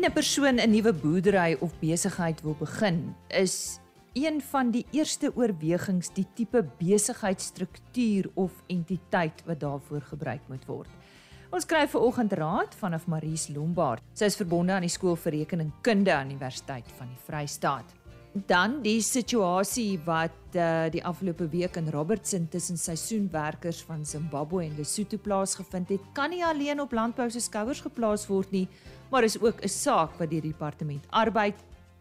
Indien 0.00 0.12
'n 0.12 0.22
persoon 0.22 0.56
'n 0.58 0.70
nuwe 0.70 0.92
boerdery 0.92 1.56
of 1.60 1.78
besigheid 1.78 2.40
wil 2.40 2.56
begin, 2.58 3.14
is 3.28 3.78
een 4.12 4.40
van 4.40 4.70
die 4.70 4.86
eerste 4.90 5.32
oorwegings 5.36 6.08
die 6.12 6.26
tipe 6.34 6.64
besigheidsstruktuur 6.78 8.30
of 8.34 8.52
entiteit 8.66 9.42
wat 9.44 9.60
daarvoor 9.60 10.00
gebruik 10.00 10.40
moet 10.48 10.64
word. 10.64 10.88
Ons 11.50 11.66
kry 11.66 11.88
ver 11.88 12.00
oggend 12.00 12.32
raad 12.32 12.74
vanaf 12.74 13.06
Maries 13.06 13.48
Lombard. 13.48 14.02
Sy 14.12 14.24
is 14.24 14.36
verbonde 14.36 14.72
aan 14.72 14.88
die 14.88 14.88
skool 14.88 15.16
vir 15.16 15.32
rekeningkunde 15.32 16.14
aan 16.14 16.28
die 16.28 16.36
Universiteit 16.36 16.88
van 16.96 17.08
die 17.08 17.20
Vrystaat. 17.26 17.92
Dan 18.32 18.80
die 18.82 19.00
situasie 19.02 20.00
wat 20.04 20.54
uh, 20.54 20.88
die 20.88 21.04
afgelope 21.04 21.48
week 21.48 21.76
in 21.76 21.90
Robertson 21.90 22.48
tussen 22.48 22.78
seisoenwerkers 22.78 23.82
van 23.82 24.06
Zimbabwe 24.06 24.64
en 24.64 24.76
Lesotho 24.76 25.18
plaasgevind 25.18 25.88
het, 25.88 26.00
kan 26.12 26.30
nie 26.30 26.44
alleen 26.44 26.80
op 26.80 26.92
landbou 26.92 27.30
se 27.30 27.40
skouers 27.40 27.80
geplaas 27.80 28.26
word 28.28 28.50
nie, 28.50 28.68
maar 29.10 29.24
is 29.24 29.40
ook 29.40 29.60
'n 29.62 29.68
saak 29.68 30.18
wat 30.18 30.30
deur 30.30 30.40
die 30.40 30.52
departement 30.52 31.04
arbeid 31.10 31.56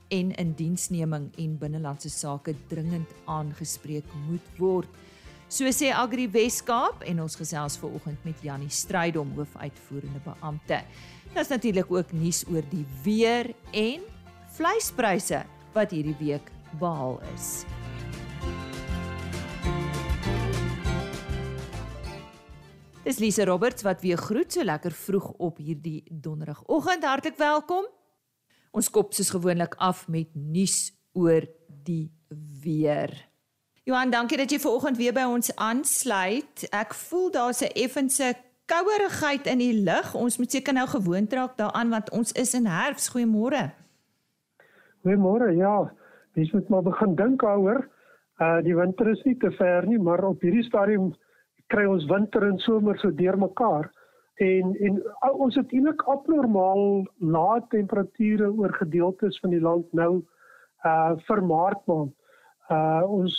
en 0.08 0.36
indiensneming 0.36 1.30
en 1.38 1.58
binnelandse 1.58 2.10
sake 2.10 2.56
dringend 2.68 3.10
aangespreek 3.26 4.06
moet 4.28 4.48
word. 4.58 4.88
So 5.48 5.66
sê 5.74 5.90
Agri 5.94 6.28
Weskaap 6.30 7.02
en 7.02 7.22
ons 7.22 7.36
gesels 7.36 7.78
ver 7.78 7.90
oggend 7.90 8.24
met 8.24 8.36
Jannie 8.42 8.70
Strydom, 8.70 9.32
hoofuitvoerende 9.36 10.22
beampte. 10.24 10.84
Daar's 11.34 11.50
natuurlik 11.50 11.92
ook 11.92 12.12
nuus 12.12 12.44
oor 12.48 12.64
die 12.70 12.86
weer 13.04 13.54
en 13.72 14.06
vleispryse 14.58 15.44
wat 15.74 15.92
hierdie 15.92 16.18
week 16.20 16.52
behaal 16.80 17.22
is. 17.36 17.66
Dis 23.10 23.18
Lise 23.18 23.46
Roberts 23.46 23.82
wat 23.82 24.04
weer 24.06 24.20
groet 24.22 24.54
so 24.54 24.62
lekker 24.62 24.94
vroeg 24.94 25.32
op 25.42 25.58
hierdie 25.58 26.04
donderdagoggend. 26.14 27.04
Hartlik 27.04 27.40
welkom. 27.42 27.88
Ons 28.70 28.90
kop 28.94 29.16
soos 29.18 29.32
gewoonlik 29.34 29.74
af 29.82 30.04
met 30.14 30.28
nuus 30.38 30.92
oor 31.18 31.48
die 31.88 32.12
weer. 32.62 33.10
Johan, 33.90 34.12
dankie 34.14 34.38
dat 34.38 34.54
jy 34.54 34.60
ver 34.62 34.76
oggend 34.78 35.00
weer 35.02 35.16
by 35.18 35.24
ons 35.26 35.50
aansluit. 35.58 36.68
Ek 36.70 36.94
voel 36.94 37.32
daar's 37.34 37.64
'n 37.66 37.74
effense 37.74 38.28
kouerigheid 38.70 39.48
in 39.48 39.58
die 39.58 39.74
lug. 39.74 40.14
Ons 40.14 40.38
moet 40.38 40.52
seker 40.52 40.74
nou 40.74 40.88
gewoond 40.88 41.34
raak 41.34 41.58
daaraan 41.58 41.90
want 41.90 42.12
ons 42.12 42.32
is 42.32 42.54
in 42.54 42.66
herfs. 42.66 43.10
Goeiemôre. 43.10 43.72
Goeiemôre. 45.02 45.58
Ja, 45.58 45.92
mens 46.34 46.52
moet 46.52 46.70
maar 46.70 46.84
begin 46.84 47.16
dink 47.16 47.42
daaroor. 47.42 47.90
Uh 48.38 48.62
die 48.62 48.76
winter 48.76 49.08
is 49.08 49.24
nie 49.24 49.38
te 49.38 49.52
ver 49.52 49.88
nie, 49.88 50.00
maar 50.00 50.24
op 50.24 50.42
hierdie 50.42 50.64
stadium 50.64 51.16
kry 51.70 51.86
ons 51.86 52.06
winter 52.10 52.44
en 52.44 52.60
somer 52.60 52.98
so 53.00 53.12
deurmekaar 53.12 53.90
en 54.40 54.76
en 54.88 55.00
ons 55.46 55.56
het 55.56 55.74
eintlik 55.76 56.04
abnormaal 56.08 56.84
lae 57.36 57.62
temperature 57.74 58.52
oor 58.52 58.74
gedeeltes 58.78 59.40
van 59.44 59.56
die 59.56 59.64
land 59.64 59.88
nou 59.94 60.12
uh 60.88 61.16
vir 61.28 61.42
maart 61.44 61.82
maand. 61.92 62.14
Uh 62.72 63.04
ons 63.20 63.36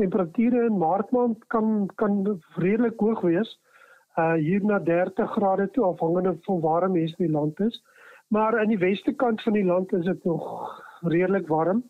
temperature 0.00 0.64
in 0.66 0.78
maart 0.78 1.10
maand 1.12 1.44
kan 1.54 1.88
kan 2.00 2.40
redelik 2.56 3.00
hoog 3.00 3.20
wees. 3.28 3.58
Uh 4.16 4.34
hier 4.40 4.64
na 4.64 4.78
30 4.78 5.30
grade 5.36 5.68
toe 5.72 5.84
afhangende 5.92 6.36
van 6.46 6.60
waar 6.60 6.90
mense 6.90 7.16
in 7.18 7.26
die 7.26 7.36
land 7.36 7.60
is. 7.60 7.82
Maar 8.28 8.58
aan 8.60 8.72
die 8.72 8.80
weste 8.80 9.12
kant 9.12 9.42
van 9.42 9.52
die 9.52 9.64
land 9.64 9.92
is 9.92 10.04
dit 10.04 10.24
nog 10.24 10.44
redelik 11.02 11.48
warm. 11.48 11.84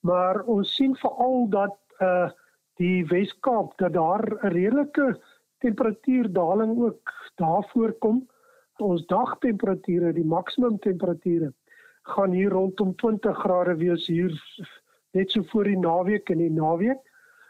Maar 0.00 0.42
ons 0.44 0.74
sien 0.74 0.96
veral 0.96 1.48
dat 1.48 1.76
uh 2.00 2.30
die 2.78 3.06
Wes-Kaap 3.10 3.72
dat 3.78 3.92
daar 3.92 4.22
'n 4.22 4.52
redelike 4.54 5.18
temperatuurdaling 5.64 6.78
ook 6.78 7.12
daarvoor 7.40 7.92
kom. 7.98 8.26
Ons 8.78 9.06
dagtemperature, 9.10 10.12
die 10.12 10.24
maksimum 10.24 10.78
temperature 10.78 11.52
gaan 12.08 12.32
hier 12.32 12.50
rondom 12.50 12.94
20 12.96 13.36
grade 13.36 13.74
wees 13.76 14.06
hier 14.06 14.32
net 15.16 15.30
so 15.30 15.42
voor 15.52 15.64
die 15.64 15.78
naweek 15.78 16.30
en 16.30 16.38
die 16.38 16.52
naweek. 16.52 17.00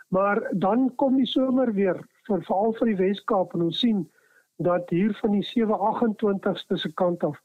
Maar 0.08 0.40
dan 0.52 0.88
kom 0.96 1.16
die 1.16 1.28
somer 1.28 1.72
weer 1.76 2.00
veral 2.28 2.72
vir 2.78 2.92
die 2.92 2.98
Wes-Kaap 3.02 3.54
en 3.54 3.68
ons 3.68 3.80
sien 3.80 4.06
dat 4.64 4.90
hier 4.90 5.12
van 5.20 5.36
die 5.36 5.44
728ste 5.46 6.80
se 6.80 6.90
kant 6.98 7.24
af 7.24 7.38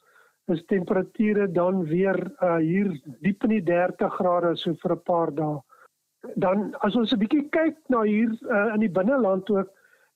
is 0.52 0.64
temperature 0.68 1.48
dan 1.52 1.84
weer 1.88 2.18
uh, 2.44 2.58
hier 2.58 2.90
diep 3.24 3.46
in 3.48 3.54
die 3.58 3.64
30 3.64 4.16
grade 4.18 4.56
so 4.60 4.74
vir 4.82 4.96
'n 4.96 5.04
paar 5.08 5.32
dae. 5.32 5.62
Dan 6.36 6.76
as 6.80 6.96
ons 6.96 7.14
'n 7.14 7.20
bietjie 7.20 7.50
kyk 7.50 7.78
na 7.90 8.02
hier 8.02 8.32
uh, 8.52 8.74
in 8.74 8.80
die 8.80 8.92
binneland 8.92 9.50
ook 9.50 9.70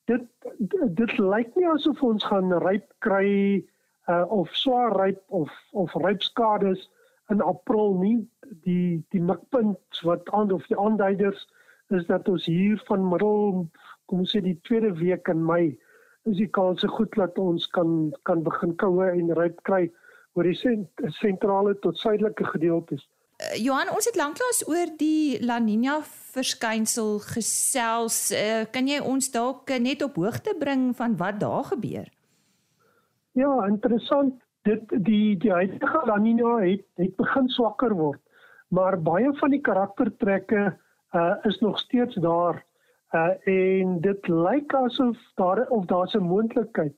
dit 0.08 0.28
dit 1.00 1.18
lyk 1.20 1.56
nie 1.56 1.68
asof 1.72 2.04
ons 2.04 2.28
gaan 2.32 2.54
ryp 2.64 2.86
kry 3.06 3.28
uh, 4.08 4.26
of 4.32 4.54
swaar 4.56 4.96
ryp 4.96 5.20
of 5.42 5.52
of 5.72 5.96
rypskades 6.06 6.88
in 7.34 7.44
April 7.44 7.98
nie 8.00 8.18
die 8.68 9.04
die 9.16 9.24
mikpunt 9.32 10.02
wat 10.08 10.32
aan 10.38 10.54
of 10.56 10.68
die 10.72 10.80
aanduiders 10.80 11.44
is 11.96 12.08
dat 12.08 12.28
ons 12.32 12.48
hier 12.48 12.80
van 12.88 13.04
middel 13.10 13.68
kom 14.08 14.24
ons 14.24 14.36
sê 14.36 14.44
die 14.44 14.58
tweede 14.68 14.94
week 15.02 15.28
in 15.34 15.44
Mei 15.52 15.76
is 16.28 16.40
die 16.40 16.52
kans 16.60 16.82
se 16.84 16.90
goed 16.92 17.14
dat 17.20 17.38
ons 17.40 17.68
kan 17.76 18.12
kan 18.30 18.44
begin 18.48 18.76
koue 18.84 19.08
en 19.12 19.36
ryp 19.40 19.60
kry 19.70 19.86
oor 20.38 20.48
die 20.48 20.58
sentrale 21.18 21.74
tot 21.82 21.98
suidelike 21.98 22.46
gedeeltes. 22.54 23.08
Uh, 23.38 23.54
Johan, 23.62 23.92
ons 23.94 24.06
het 24.10 24.16
lanklaas 24.18 24.64
oor 24.66 24.90
die 24.98 25.38
La 25.46 25.60
Nina 25.62 26.00
verskynsel 26.34 27.20
gesels. 27.22 28.32
Uh, 28.34 28.66
kan 28.74 28.90
jy 28.90 28.98
ons 28.98 29.30
dalk 29.30 29.70
net 29.78 30.02
op 30.02 30.18
hoogte 30.18 30.56
bring 30.58 30.90
van 30.98 31.14
wat 31.20 31.38
daar 31.44 31.68
gebeur? 31.70 32.08
Ja, 33.38 33.52
interessant. 33.70 34.40
Dit 34.66 34.90
die 34.90 35.38
die 35.38 35.54
huidige 35.54 36.02
La 36.10 36.18
Nina 36.18 36.56
het 36.64 36.82
het 36.98 37.14
begin 37.22 37.46
swakker 37.54 37.94
word, 37.94 38.20
maar 38.74 38.98
baie 38.98 39.30
van 39.38 39.54
die 39.54 39.62
karaktertrekke 39.62 40.64
uh, 41.14 41.36
is 41.46 41.62
nog 41.62 41.78
steeds 41.80 42.18
daar. 42.26 42.64
Uh, 43.14 43.38
en 43.46 44.02
dit 44.02 44.28
lyk 44.28 44.74
asof 44.74 45.18
daar 45.36 45.62
of 45.70 45.86
daar's 45.86 46.18
'n 46.18 46.26
moontlikheid 46.26 46.96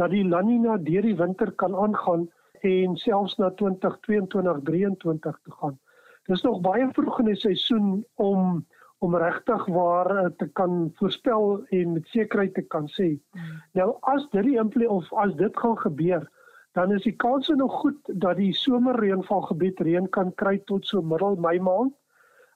dat 0.00 0.10
die 0.10 0.24
La 0.24 0.40
Nina 0.40 0.76
deur 0.76 1.02
die 1.02 1.16
winter 1.16 1.52
kan 1.52 1.76
aangaan 1.76 2.30
en 2.64 2.96
selfs 2.96 3.36
na 3.36 3.50
2022-23 3.62 5.40
te 5.42 5.52
gaan. 5.58 5.78
Dis 6.24 6.42
nog 6.42 6.60
baie 6.64 6.88
vroeg 6.96 7.18
in 7.20 7.32
die 7.32 7.40
seisoen 7.40 8.04
om 8.14 8.64
om 9.04 9.16
regtig 9.20 9.66
waar 9.66 10.08
eh, 10.16 10.30
te 10.40 10.46
kan 10.56 10.90
voorspel 10.96 11.64
en 11.76 11.92
met 11.92 12.06
sekerheid 12.08 12.54
te 12.54 12.62
kan 12.62 12.86
sê. 12.88 13.10
Hmm. 13.36 13.58
Nou 13.76 13.88
as 14.00 14.24
dit 14.32 14.46
die 14.46 14.56
implie 14.60 14.88
of 14.88 15.10
as 15.20 15.34
dit 15.36 15.58
gaan 15.60 15.76
gebeur, 15.78 16.24
dan 16.72 16.92
is 16.92 17.04
die 17.04 17.16
kans 17.16 17.48
nog 17.48 17.72
goed 17.82 17.98
dat 18.24 18.36
die 18.40 18.54
somerreënvalgebied 18.56 19.82
reën 19.84 20.08
kan 20.08 20.32
kry 20.40 20.56
tot 20.70 20.86
so 20.86 21.02
middel 21.02 21.36
Mei 21.36 21.60
maand. 21.60 21.92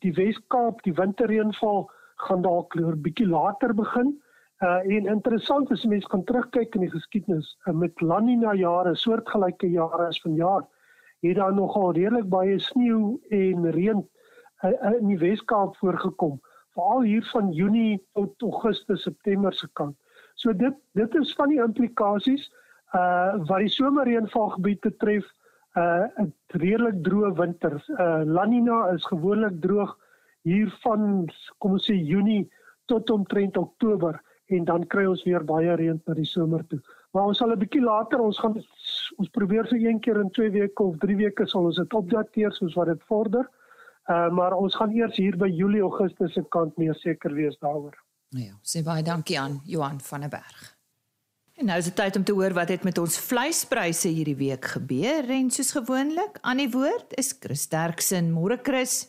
Die 0.03 0.15
Wes-Kaap, 0.15 0.81
die 0.87 0.95
winterreënval 0.95 1.85
gaan 2.25 2.43
dalk 2.43 2.75
'n 2.75 3.03
bietjie 3.03 3.29
later 3.29 3.75
begin. 3.75 4.17
Uh 4.59 4.83
en 4.97 5.07
interessant 5.07 5.71
is 5.71 5.85
mense 5.87 6.09
kan 6.11 6.25
terugkyk 6.27 6.75
in 6.75 6.83
die 6.83 6.91
geskiedenis 6.91 7.53
uh, 7.69 7.73
met 7.73 8.01
La 8.03 8.19
Nina 8.19 8.57
jare, 8.59 8.97
soortgelyke 8.99 9.71
jare 9.71 10.09
as 10.11 10.19
vanjaar, 10.25 10.65
het 11.23 11.39
daar 11.39 11.55
nogal 11.55 11.93
redelik 11.95 12.27
baie 12.33 12.57
sneeu 12.59 13.21
en 13.31 13.71
reën 13.77 14.03
uh, 14.03 14.73
uh, 14.73 14.97
in 14.99 15.13
die 15.13 15.21
Wes-Kaap 15.23 15.79
voorgekom, 15.79 16.41
veral 16.75 17.07
hier 17.07 17.23
van 17.31 17.53
Junie 17.55 18.03
tot 18.19 18.43
Augustus, 18.43 19.07
September 19.07 19.55
se 19.55 19.71
kant. 19.79 19.95
So 20.35 20.51
dit 20.53 20.75
dit 20.99 21.15
is 21.23 21.35
van 21.39 21.55
die 21.55 21.63
implikasies 21.63 22.51
uh 22.99 23.39
wat 23.47 23.63
die 23.63 23.71
somerreënvalgebied 23.79 24.83
betref, 24.91 25.27
uh 25.79 26.11
'n 26.19 26.33
redelik 26.59 27.03
droë 27.07 27.37
winter. 27.39 27.79
Uh 27.95 28.25
La 28.27 28.45
Nina 28.45 28.89
is 28.95 29.07
gewoonlik 29.07 29.61
droog 29.63 29.95
hier 30.43 30.71
van 30.83 31.29
kom 31.59 31.79
ons 31.79 31.87
sê 31.87 31.95
Junie 31.95 32.49
tot 32.91 33.11
omtrent 33.11 33.57
Oktober 33.57 34.19
en 34.49 34.65
dan 34.65 34.87
kry 34.87 35.05
ons 35.09 35.25
weer 35.27 35.45
baie 35.45 35.75
reën 35.77 36.01
na 36.07 36.15
die 36.17 36.27
somer 36.29 36.65
toe. 36.69 36.81
Maar 37.13 37.31
ons 37.31 37.39
sal 37.39 37.53
'n 37.53 37.59
bietjie 37.59 37.83
later 37.83 38.21
ons 38.21 38.39
gaan 38.39 38.57
ons 39.19 39.29
probeer 39.29 39.67
vir 39.69 39.79
een 39.79 40.01
keer 40.01 40.21
in 40.21 40.31
2 40.31 40.51
weke 40.51 40.83
of 40.83 40.99
3 40.99 41.17
weke 41.17 41.47
sal 41.47 41.65
ons 41.65 41.77
dit 41.77 41.95
opdateer 41.95 42.53
soos 42.53 42.75
wat 42.75 42.87
dit 42.87 43.03
vorder. 43.09 43.49
Uh 44.09 44.31
maar 44.31 44.53
ons 44.53 44.75
gaan 44.75 44.91
eers 44.91 45.17
hier 45.17 45.37
by 45.37 45.49
Julie 45.49 45.83
Augustus 45.83 46.33
se 46.33 46.43
kant 46.49 46.77
meer 46.77 46.95
seker 46.95 47.35
wees 47.35 47.59
daaroor. 47.59 47.97
Nou 48.31 48.45
ja, 48.45 48.55
sê 48.63 48.83
baie 48.85 49.03
dankie 49.03 49.39
aan 49.41 49.61
Johan 49.65 50.01
van 50.01 50.21
der 50.21 50.29
Berg. 50.31 50.77
En 51.59 51.67
nou 51.67 51.79
is 51.79 51.85
dit 51.85 51.95
tyd 51.97 52.17
om 52.17 52.25
te 52.25 52.33
hoor 52.33 52.53
wat 52.55 52.69
het 52.69 52.85
met 52.85 52.99
ons 52.99 53.19
vleispryse 53.19 54.09
hierdie 54.09 54.37
week 54.37 54.65
gebeur 54.65 55.27
en 55.29 55.51
soos 55.51 55.73
gewoonlik 55.75 56.39
aan 56.41 56.61
die 56.63 56.71
woord 56.71 57.17
is 57.19 57.33
Chris 57.41 57.65
Sterksen. 57.67 58.31
Môre 58.31 58.61
Chris. 58.63 59.09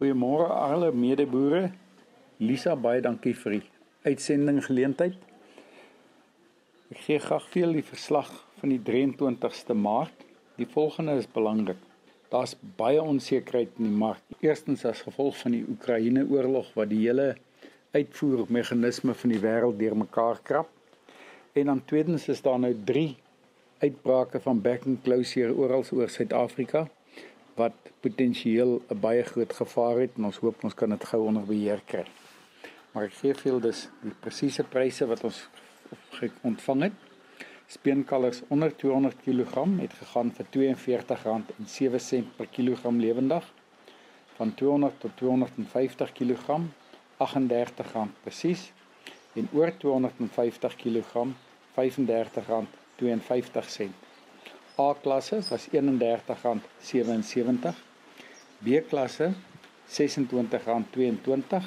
Goeiemôre 0.00 0.48
alle 0.48 0.92
medeboere. 0.92 1.72
Lisa, 2.38 2.76
baie 2.76 3.02
dankie 3.04 3.34
vir 3.36 3.58
die 3.58 3.71
uitsending 4.02 4.58
geleentheid. 4.64 5.14
Ek 6.90 7.04
gee 7.06 7.20
graag 7.22 7.46
julle 7.54 7.78
die 7.78 7.86
verslag 7.86 8.30
van 8.60 8.72
die 8.74 8.80
23ste 8.82 9.76
Maart. 9.78 10.24
Die 10.58 10.66
volgende 10.66 11.14
is 11.20 11.28
belangrik. 11.30 11.78
Daar's 12.32 12.56
baie 12.76 13.02
onsekerheid 13.02 13.78
in 13.78 13.90
die 13.90 13.98
mark. 14.02 14.22
Eerstens 14.40 14.84
as 14.88 15.04
gevolg 15.06 15.36
van 15.42 15.54
die 15.54 15.64
Oekraïne-oorlog 15.68 16.72
wat 16.78 16.90
die 16.90 17.02
hele 17.04 17.34
uitvoermeganisme 17.92 19.14
van 19.14 19.34
die 19.34 19.40
wêreld 19.42 19.78
deurmekaar 19.78 20.40
krap. 20.42 20.70
En 21.52 21.68
dan 21.68 21.84
tweedens 21.84 22.28
is 22.32 22.42
daar 22.42 22.58
nou 22.58 22.72
3 22.88 23.16
uitbrake 23.82 24.40
van 24.40 24.62
back 24.64 24.86
and 24.86 25.02
closure 25.04 25.54
oral 25.54 25.84
oor 25.92 26.10
Suid-Afrika 26.10 26.86
wat 27.58 27.92
potensieel 28.00 28.80
'n 28.88 29.00
baie 29.00 29.22
groot 29.22 29.52
gevaar 29.52 30.00
het 30.00 30.16
en 30.16 30.24
ons 30.24 30.42
hoop 30.44 30.64
ons 30.64 30.74
kan 30.74 30.90
dit 30.90 31.04
gou 31.04 31.26
onder 31.26 31.44
beheer 31.44 31.82
kry. 31.86 32.04
Maar 32.92 33.08
ek 33.08 33.14
gee 33.20 33.34
veel 33.34 33.60
dus 33.60 33.88
die 34.02 34.14
presiese 34.20 34.64
pryse 34.68 35.06
wat 35.08 35.24
ons 35.24 35.48
ontvang 36.42 36.82
het. 36.82 36.92
Speenkalvers 37.72 38.42
onder 38.52 38.76
200 38.76 39.16
kg 39.24 39.64
het 39.80 39.94
gegaan 40.00 40.32
vir 40.36 40.46
R42.07 40.76 40.76
per 42.36 42.48
kilogram 42.52 43.00
lewendig. 43.00 43.44
Van 44.36 44.54
200 44.54 45.00
tot 45.00 45.16
250 45.16 46.12
kg 46.12 46.60
R38 47.22 47.86
presies 48.22 48.72
en 49.34 49.48
oor 49.52 49.76
250 49.76 50.76
kg 50.76 51.26
R35.52. 51.76 53.88
A-klasse 54.78 55.42
was 55.48 55.68
R31.77, 55.68 55.74
B-klasse 58.58 59.32
R26.22 59.88 61.64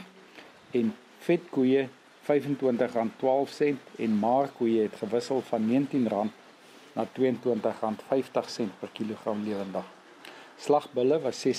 en 0.71 0.95
vetkoeie 1.25 1.83
R25.12 2.25 3.97
en 4.05 4.11
markkoeie 4.21 4.81
het 4.81 4.95
gewissel 5.01 5.39
van 5.49 5.61
R19 5.69 5.93
na 6.95 7.03
R22.50 7.05 7.09
per 8.79 8.89
kilogram 8.93 9.39
lewendig. 9.43 9.85
Slagbulle 10.57 11.21
was 11.21 11.47
R26.33. 11.47 11.53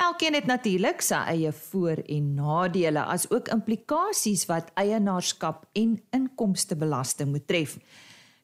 Elkeen 0.00 0.32
het 0.34 0.46
natuurlik 0.46 1.02
sy 1.04 1.18
eie 1.28 1.52
voor- 1.52 2.02
en 2.06 2.34
nadele, 2.34 3.04
asook 3.04 3.48
implikasies 3.48 4.46
wat 4.46 4.70
eienaarskap 4.74 5.66
en 5.72 6.02
inkomstebelasting 6.10 7.30
moet 7.30 7.46
tref. 7.46 7.78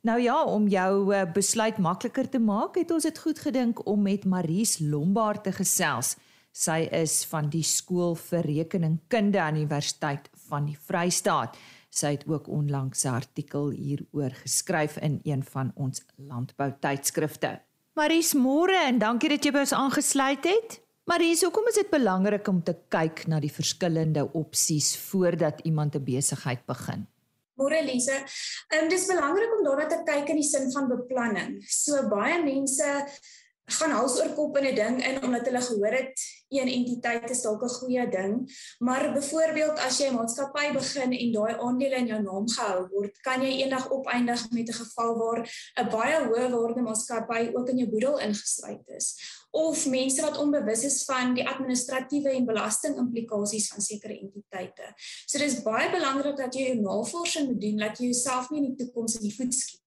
Nou 0.01 0.21
ja, 0.21 0.45
om 0.45 0.69
jou 0.69 1.15
eh, 1.15 1.33
besluit 1.33 1.79
makliker 1.79 2.29
te 2.29 2.39
maak, 2.39 2.77
het 2.77 2.91
ons 2.91 3.03
dit 3.03 3.19
goed 3.19 3.39
gedink 3.39 3.87
om 3.87 4.03
met 4.03 4.25
Maries 4.25 4.79
Lombard 4.79 5.43
te 5.43 5.53
gesels. 5.53 6.17
Sy 6.53 6.89
is 6.93 7.25
van 7.25 7.49
die 7.49 7.65
skool 7.65 8.15
vir 8.15 8.45
rekeningkunde 8.45 9.41
aan 9.41 9.55
die 9.55 9.65
Universiteit 9.65 10.31
van 10.49 10.65
die 10.67 10.79
Vrystaat. 10.79 11.57
Sy 11.91 12.19
het 12.19 12.29
ook 12.29 12.49
onlangs 12.49 13.05
'n 13.05 13.09
artikel 13.09 13.71
hieroor 13.71 14.31
geskryf 14.31 14.97
in 14.97 15.21
een 15.25 15.45
van 15.45 15.73
ons 15.75 16.05
landboutydskrifte. 16.17 17.61
Maries, 17.95 18.35
môre 18.35 18.77
en 18.87 18.99
dankie 18.99 19.29
dat 19.29 19.45
jy 19.45 19.53
by 19.53 19.59
ons 19.59 19.73
aangesluit 19.73 20.45
het. 20.45 20.86
Maar 21.07 21.23
hier 21.23 21.39
hoekom 21.39 21.69
is 21.71 21.77
dit 21.79 21.91
belangrik 21.91 22.49
om 22.51 22.57
te 22.67 22.73
kyk 22.91 23.29
na 23.31 23.39
die 23.39 23.53
verskillende 23.53 24.25
opsies 24.35 24.89
voordat 25.07 25.61
iemand 25.63 25.95
'n 25.95 26.03
besigheid 26.03 26.67
begin? 26.67 27.07
Môre 27.55 27.79
Lise, 27.85 28.17
um, 28.75 28.89
dis 28.89 29.07
belangrik 29.07 29.55
om 29.59 29.65
daarna 29.65 29.87
te 29.87 30.03
kyk 30.05 30.29
in 30.29 30.41
die 30.43 30.49
sin 30.49 30.67
van 30.73 30.89
beplanning. 30.89 31.63
So 31.63 32.09
baie 32.09 32.43
mense 32.43 33.07
gaan 33.67 33.91
hals 33.91 34.21
oor 34.21 34.33
kop 34.35 34.57
in 34.57 34.67
'n 34.67 34.75
ding 34.75 34.97
in 35.07 35.23
omdat 35.23 35.47
hulle 35.47 35.61
gehoor 35.61 35.95
het 35.95 36.21
een 36.49 36.69
entiteit 36.69 37.31
is 37.31 37.43
dalk 37.43 37.63
'n 37.63 37.69
goeie 37.69 38.09
ding, 38.09 38.35
maar 38.79 39.13
byvoorbeeld 39.13 39.79
as 39.79 39.99
jy 39.99 40.09
'n 40.09 40.15
maatskappy 40.15 40.73
begin 40.73 41.13
en 41.13 41.33
daai 41.33 41.55
aandele 41.59 41.97
in 41.97 42.07
jou 42.07 42.23
naam 42.23 42.49
gehou 42.49 42.89
word, 42.89 43.21
kan 43.21 43.43
jy 43.43 43.63
eendag 43.63 43.91
opeindig 43.91 44.51
met 44.51 44.69
'n 44.69 44.73
geval 44.83 45.17
waar 45.19 45.41
'n 45.81 45.91
baie 45.91 46.17
hoë 46.27 46.51
waarde 46.51 46.83
maatskappy 46.83 47.51
ook 47.55 47.69
in 47.69 47.79
jou 47.79 47.91
boedel 47.91 48.19
ingesluit 48.19 48.89
is 48.89 49.15
of 49.51 49.87
mense 49.87 50.21
wat 50.21 50.39
onbewus 50.39 50.85
is 50.85 51.05
van 51.05 51.35
die 51.35 51.49
administratiewe 51.49 52.31
en 52.31 52.45
belasting 52.45 52.97
implikasies 52.97 53.69
van 53.73 53.81
sekere 53.81 54.19
entiteite. 54.19 54.93
So 55.27 55.39
dis 55.39 55.63
baie 55.63 55.91
belangrik 55.91 56.37
dat 56.37 56.55
jy 56.55 56.67
jou 56.71 56.81
navorsing 56.81 57.49
moet 57.49 57.61
doen 57.61 57.77
dat 57.77 57.99
jy 57.99 58.13
jouself 58.13 58.51
nie 58.51 58.63
in 58.63 58.75
die 58.75 58.85
toekoms 58.85 59.17
in 59.17 59.23
die 59.29 59.35
voet 59.35 59.55
skiet. 59.55 59.86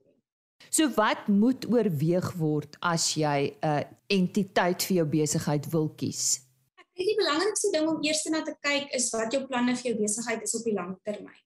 So 0.69 0.89
wat 0.95 1.27
moet 1.27 1.65
oorweeg 1.71 2.33
word 2.37 2.77
as 2.79 3.13
jy 3.15 3.55
'n 3.61 3.85
entiteit 4.07 4.83
vir 4.83 4.95
jou 4.97 5.05
besigheid 5.05 5.65
wil 5.71 5.89
kies? 5.89 6.45
Ek 6.77 6.87
dink 6.95 7.09
die 7.09 7.21
belangrikste 7.23 7.71
ding 7.71 7.87
om 7.87 8.03
eers 8.03 8.23
na 8.29 8.41
te 8.43 8.55
kyk 8.61 8.93
is 8.93 9.09
wat 9.15 9.33
jou 9.33 9.47
planne 9.47 9.75
vir 9.75 9.91
jou 9.91 9.97
besigheid 10.01 10.43
is 10.43 10.55
op 10.55 10.63
die 10.63 10.73
lang 10.73 10.97
termyn. 11.03 11.41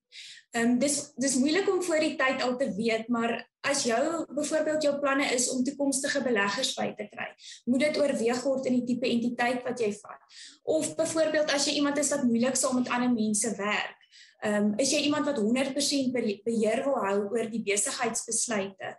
Ehm 0.53 0.69
um, 0.69 0.79
dis 0.79 1.13
dis 1.17 1.35
moeilik 1.41 1.69
om 1.69 1.81
voor 1.81 1.99
die 1.99 2.15
tyd 2.15 2.43
al 2.45 2.57
te 2.57 2.67
weet, 2.75 3.07
maar 3.07 3.31
as 3.65 3.83
jou 3.83 4.25
byvoorbeeld 4.35 4.83
jou 4.83 4.99
planne 4.99 5.25
is 5.33 5.47
om 5.49 5.63
toekomstige 5.63 6.21
beleggers 6.21 6.75
by 6.77 6.91
te 6.97 7.07
kry, 7.09 7.25
moet 7.65 7.79
dit 7.87 7.97
oorweeg 7.97 8.43
word 8.43 8.69
in 8.69 8.77
die 8.77 8.85
tipe 8.91 9.09
entiteit 9.09 9.63
wat 9.65 9.81
jy 9.81 9.89
vat. 9.97 10.37
Of 10.63 10.93
byvoorbeeld 10.99 11.49
as 11.55 11.65
jy 11.65 11.79
iemand 11.79 11.97
is 11.97 12.11
wat 12.13 12.27
moeilik 12.27 12.59
saam 12.59 12.77
met 12.77 12.91
ander 12.93 13.09
mense 13.09 13.49
werk, 13.57 14.02
Ehm 14.43 14.55
um, 14.55 14.71
is 14.75 14.91
jy 14.91 15.05
iemand 15.07 15.25
wat 15.25 15.37
100% 15.39 16.11
beheer 16.43 16.81
wil 16.83 16.97
hou 16.99 17.19
oor 17.31 17.45
die 17.47 17.61
besigheidsbesluite? 17.63 18.89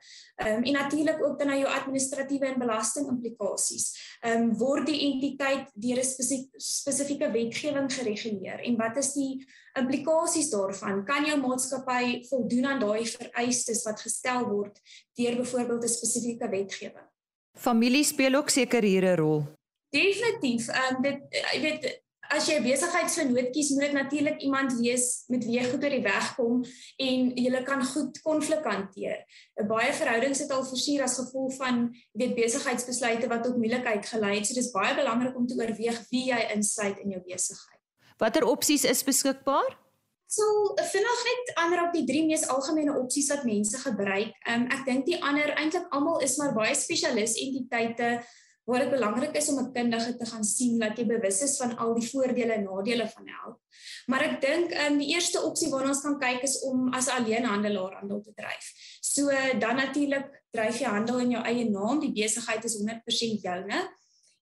Ehm 0.40 0.54
um, 0.54 0.62
en 0.62 0.72
natuurlik 0.72 1.20
ook 1.20 1.38
dan 1.38 1.50
na 1.52 1.56
jou 1.58 1.68
administratiewe 1.68 2.46
en 2.48 2.58
belasting 2.58 3.10
implikasies. 3.12 3.90
Ehm 4.22 4.42
um, 4.42 4.54
word 4.56 4.86
die 4.88 5.00
entiteit 5.10 5.68
deur 5.74 6.00
'n 6.00 6.08
spesifieke 6.56 7.28
wetgewing 7.30 7.92
gereguleer 7.92 8.64
en 8.64 8.76
wat 8.76 8.96
is 8.96 9.12
die 9.12 9.44
implikasies 9.78 10.48
daarvan? 10.50 11.04
Kan 11.04 11.24
jou 11.28 11.36
maatskappy 11.40 12.24
voldoen 12.30 12.66
aan 12.66 12.80
daai 12.80 13.04
vereistes 13.06 13.84
wat 13.84 14.00
gestel 14.00 14.48
word 14.48 14.80
deur 15.12 15.36
byvoorbeeld 15.36 15.84
'n 15.84 15.88
spesifieke 15.88 16.48
wetgewing? 16.48 17.08
Familie 17.52 18.04
speel 18.04 18.34
ook 18.34 18.48
seker 18.48 18.82
hier 18.82 19.04
'n 19.04 19.16
rol. 19.16 19.44
Definitief. 19.90 20.68
Ehm 20.68 20.96
um, 20.96 21.02
dit 21.02 21.20
jy 21.52 21.60
weet 21.60 22.03
as 22.34 22.48
jy 22.48 22.58
'n 22.58 22.66
besigheidsvernoot 22.66 23.50
kies, 23.54 23.70
moet 23.70 23.86
dit 23.86 23.92
natuurlik 23.92 24.40
iemand 24.42 24.72
wees 24.80 25.24
met 25.28 25.44
wie 25.44 25.58
jy 25.58 25.64
goed 25.70 25.84
oor 25.84 25.94
die 25.96 26.02
weg 26.02 26.34
kom 26.36 26.64
en 26.98 27.36
jy 27.36 27.62
kan 27.62 27.84
goed 27.84 28.22
konflik 28.22 28.64
hanteer. 28.64 29.24
'n 29.60 29.66
Baie 29.66 29.92
verhoudings 29.92 30.38
het 30.38 30.50
al 30.50 30.64
versuur 30.64 31.02
as 31.02 31.18
gevolg 31.18 31.54
van 31.54 31.94
weet 32.12 32.34
besigheidsbesluite 32.34 33.28
wat 33.28 33.44
tot 33.44 33.56
moeilikheid 33.56 34.06
gelei 34.06 34.36
het. 34.36 34.46
So 34.46 34.54
dis 34.54 34.70
baie 34.70 34.94
belangrik 34.94 35.36
om 35.36 35.46
te 35.46 35.54
oorweeg 35.54 36.02
wie 36.10 36.26
jy 36.32 36.40
insluit 36.54 36.98
in 36.98 37.10
jou 37.10 37.22
besigheid. 37.22 37.80
Watter 38.18 38.44
opsies 38.44 38.84
is 38.84 39.02
beskikbaar? 39.02 39.84
So, 40.26 40.74
vinnig 40.74 41.20
net 41.24 41.50
ander 41.62 41.82
op 41.86 41.92
die 41.92 42.04
drie 42.04 42.24
mees 42.26 42.46
algemene 42.50 42.96
opsies 42.98 43.28
wat 43.30 43.44
mense 43.44 43.78
gebruik. 43.78 44.32
Um, 44.50 44.66
ek 44.72 44.84
dink 44.84 45.06
die 45.06 45.20
ander 45.22 45.52
eintlik 45.54 45.86
almal 45.94 46.22
is 46.26 46.36
maar 46.40 46.54
baie 46.56 46.74
spesialis 46.74 47.36
entiteite 47.38 48.24
waar 48.64 48.84
dit 48.84 48.90
belangrik 48.90 49.36
is 49.36 49.48
om 49.48 49.58
'n 49.58 49.72
kundige 49.72 50.16
te 50.16 50.26
gaan 50.26 50.44
sien 50.44 50.78
dat 50.78 50.98
jy 50.98 51.06
bewus 51.06 51.42
is 51.42 51.56
van 51.56 51.76
al 51.76 51.94
die 51.94 52.08
voordele 52.08 52.52
en 52.52 52.64
nadele 52.64 53.08
van 53.08 53.28
help. 53.28 53.58
Maar 54.06 54.22
ek 54.22 54.40
dink 54.40 54.72
um, 54.72 54.98
die 54.98 55.12
eerste 55.14 55.42
opsie 55.42 55.68
waarna 55.70 55.88
ons 55.88 56.00
kan 56.00 56.18
kyk 56.18 56.42
is 56.42 56.60
om 56.62 56.88
as 56.92 57.08
alleenhandelaar 57.08 57.98
handel 58.00 58.22
te 58.22 58.32
dryf. 58.34 58.72
So 59.00 59.28
dan 59.58 59.76
natuurlik 59.76 60.42
dryf 60.50 60.80
jy 60.80 60.88
handel 60.88 61.18
in 61.18 61.30
jou 61.30 61.44
eie 61.44 61.70
naam, 61.70 62.00
die 62.00 62.12
besigheid 62.12 62.64
is 62.64 62.78
100% 62.80 63.40
joune. 63.42 63.80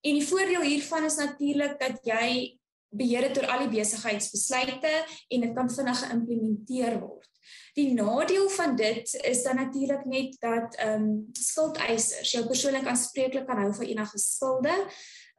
En 0.03 0.19
die 0.19 0.27
voordeel 0.27 0.63
hiervan 0.63 1.05
is 1.05 1.17
natuurlik 1.17 1.79
dat 1.81 1.99
jy 2.03 2.59
beheer 2.93 3.29
het 3.29 3.39
oor 3.41 3.49
al 3.51 3.65
die 3.67 3.79
besigheidsbesluite 3.79 4.93
en 5.29 5.47
dit 5.47 5.55
kan 5.57 5.71
vinnig 5.71 6.03
geïmplementeer 6.05 6.99
word. 7.01 7.29
Die 7.77 7.89
nadeel 7.97 8.49
van 8.53 8.77
dit 8.77 9.15
is 9.27 9.43
dan 9.43 9.59
natuurlik 9.59 10.05
net 10.05 10.37
dat 10.41 10.77
ehm 10.77 11.09
um, 11.09 11.17
skuldeisers 11.33 12.31
jou 12.37 12.45
persoonlik 12.47 12.87
aanspreeklik 12.87 13.49
kan 13.49 13.59
hou 13.65 13.73
vir 13.81 13.89
enige 13.95 14.19
skulde, 14.19 14.77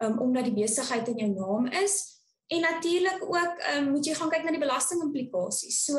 um, 0.04 0.20
omdat 0.20 0.50
die 0.50 0.58
besigheid 0.64 1.08
in 1.14 1.24
jou 1.24 1.32
naam 1.38 1.72
is 1.84 2.23
En 2.54 2.62
natuurlik 2.62 3.22
ook 3.22 3.56
um, 3.76 3.92
moet 3.92 4.06
jy 4.06 4.14
gaan 4.14 4.30
kyk 4.30 4.44
na 4.46 4.52
die 4.54 4.62
belastingimplikasies. 4.62 5.80
So 5.88 5.98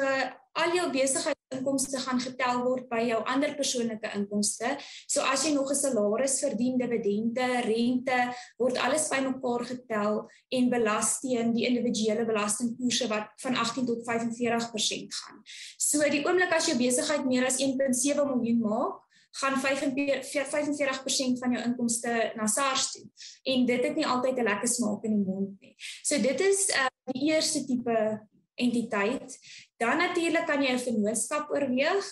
al 0.55 0.75
jou 0.77 0.87
besigheidsinkomste 0.93 1.99
gaan 2.05 2.21
getel 2.23 2.61
word 2.63 2.87
by 2.93 3.01
jou 3.09 3.19
ander 3.31 3.57
persoonlike 3.59 4.13
inkomste. 4.15 4.77
So 5.11 5.25
as 5.27 5.43
jy 5.47 5.55
nog 5.57 5.73
'n 5.73 5.81
salaris 5.81 6.39
verdien, 6.45 6.79
dividende, 6.79 7.49
rente, 7.67 8.21
word 8.59 8.79
alles 8.79 9.09
bymekaar 9.11 9.65
getel 9.73 10.31
en 10.49 10.71
belas 10.71 11.19
teen 11.21 11.53
die 11.55 11.67
individuele 11.67 12.25
belastingkoerse 12.25 13.09
wat 13.09 13.35
van 13.43 13.57
18 13.57 13.87
tot 13.87 14.05
45% 14.07 15.15
gaan. 15.15 15.43
So 15.77 15.99
die 16.11 16.23
oomblik 16.23 16.55
as 16.55 16.67
jou 16.71 16.79
besigheid 16.79 17.27
meer 17.27 17.47
as 17.47 17.59
1.7 17.59 18.31
miljoen 18.31 18.61
maak, 18.61 19.04
gaan 19.41 19.57
45% 19.59 21.39
van 21.43 21.53
jou 21.57 21.63
inkomste 21.65 22.33
na 22.37 22.47
SARS 22.47 22.93
toe. 22.93 23.05
En 23.43 23.67
dit 23.67 23.85
het 23.85 23.97
nie 23.97 24.07
altyd 24.07 24.39
'n 24.39 24.49
lekker 24.51 24.69
smaak 24.69 25.05
in 25.05 25.17
die 25.17 25.27
mond 25.27 25.61
nie. 25.61 25.75
So 26.03 26.21
dit 26.21 26.41
is 26.41 26.69
uh, 26.71 26.87
die 27.13 27.33
eerste 27.33 27.65
tipe 27.65 28.29
entiteit. 28.55 29.39
Dan 29.77 29.97
natuurlik 29.97 30.47
kan 30.47 30.63
jy 30.63 30.73
'n 30.73 30.79
vennootskap 30.79 31.51
oorweeg. 31.51 32.05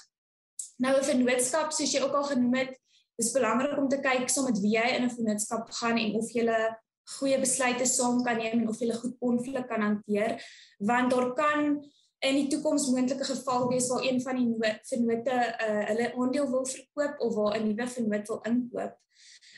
Nou 0.76 0.98
'n 0.98 1.04
vennootskap 1.04 1.72
soos 1.72 1.92
jy 1.92 2.00
ook 2.02 2.14
al 2.14 2.24
genoem 2.24 2.54
het, 2.54 2.78
dis 3.16 3.32
belangrik 3.32 3.78
om 3.78 3.88
te 3.88 4.00
kyk 4.00 4.28
soms 4.28 4.50
met 4.50 4.60
wie 4.60 4.76
jy 4.76 4.88
in 4.96 5.04
'n 5.04 5.14
vennootskap 5.16 5.70
gaan 5.70 5.98
en 5.98 6.14
of 6.14 6.30
jy 6.32 6.44
goeie 7.18 7.38
besluite 7.38 7.86
saam 7.86 8.22
kan 8.22 8.38
neem 8.38 8.62
en 8.62 8.68
of 8.68 8.78
jy 8.80 8.94
goed 8.94 9.16
konflik 9.18 9.66
kan 9.68 9.82
hanteer, 9.82 10.38
want 10.78 11.10
daar 11.10 11.32
kan 11.34 11.82
in 12.22 12.38
die 12.38 12.48
toekoms 12.52 12.88
moontlike 12.94 13.24
geval 13.24 13.68
wees 13.68 13.88
waar 13.90 14.04
een 14.06 14.20
van 14.22 14.38
die 14.38 14.74
vennote 14.90 15.38
uh, 15.38 15.84
hulle 15.90 16.10
aandeel 16.14 16.50
wil 16.50 16.66
verkoop 16.66 17.20
of 17.26 17.34
waar 17.34 17.56
'n 17.58 17.66
nuwe 17.66 17.86
vennoot 17.88 18.28
wil 18.28 18.40
inkoop. 18.50 18.94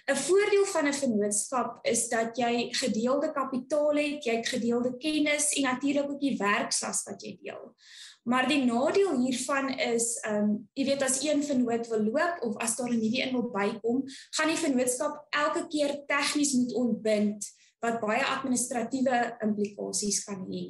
'n 0.07 0.17
Voordeel 0.17 0.65
van 0.65 0.89
'n 0.89 0.93
vennootskap 0.93 1.79
is 1.83 2.09
dat 2.09 2.37
jy 2.37 2.69
gedeelde 2.71 3.33
kapitaal 3.33 3.97
het, 3.97 4.25
jy 4.25 4.37
het 4.37 4.49
gedeelde 4.49 4.97
kennis 4.97 5.53
en 5.53 5.63
natuurlik 5.63 6.11
ook 6.11 6.21
die 6.21 6.37
werksas 6.37 7.03
wat 7.05 7.23
jy 7.23 7.39
deel. 7.43 7.75
Maar 8.23 8.49
die 8.49 8.65
nadeel 8.65 9.21
hiervan 9.21 9.69
is, 9.79 10.17
ehm, 10.21 10.35
um, 10.35 10.69
jy 10.73 10.85
weet 10.85 11.03
as 11.03 11.23
een 11.23 11.45
vennoot 11.45 11.87
wil 11.89 12.03
loop 12.03 12.37
of 12.41 12.57
as 12.57 12.77
daar 12.77 12.89
'n 12.89 13.01
nuwe 13.01 13.23
een 13.23 13.33
wil 13.33 13.51
bykom, 13.51 14.03
gaan 14.31 14.49
die 14.49 14.57
vennootskap 14.65 15.27
elke 15.31 15.67
keer 15.67 16.05
tegnies 16.07 16.53
moet 16.53 16.75
ontbind 16.75 17.53
wat 17.85 18.01
baie 18.03 18.25
administratiewe 18.25 19.21
implikasies 19.45 20.23
kan 20.25 20.45
hê. 20.49 20.65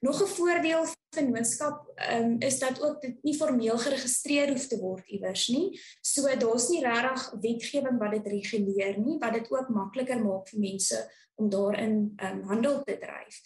Nog 0.00 0.22
'n 0.22 0.34
voordeel 0.36 0.84
van 0.84 1.06
vennootskap 1.16 1.78
um, 2.12 2.36
is 2.40 2.58
dat 2.58 2.82
ook 2.82 3.00
dit 3.00 3.22
nie 3.22 3.36
formeel 3.36 3.78
geregistreer 3.78 4.52
hoef 4.52 4.66
te 4.66 4.78
word 4.80 5.06
iewers 5.08 5.48
nie. 5.48 5.80
So 6.02 6.36
daar's 6.36 6.68
nie 6.68 6.82
regtig 6.84 7.30
wetgewing 7.40 7.98
wat 7.98 8.12
dit 8.18 8.26
reguleer 8.26 8.98
nie, 8.98 9.18
wat 9.18 9.32
dit 9.38 9.50
ook 9.50 9.68
makliker 9.68 10.20
maak 10.22 10.48
vir 10.48 10.60
mense 10.60 11.00
om 11.36 11.50
daarin 11.50 12.14
um, 12.16 12.42
handel 12.50 12.82
te 12.84 12.98
dryf. 12.98 13.40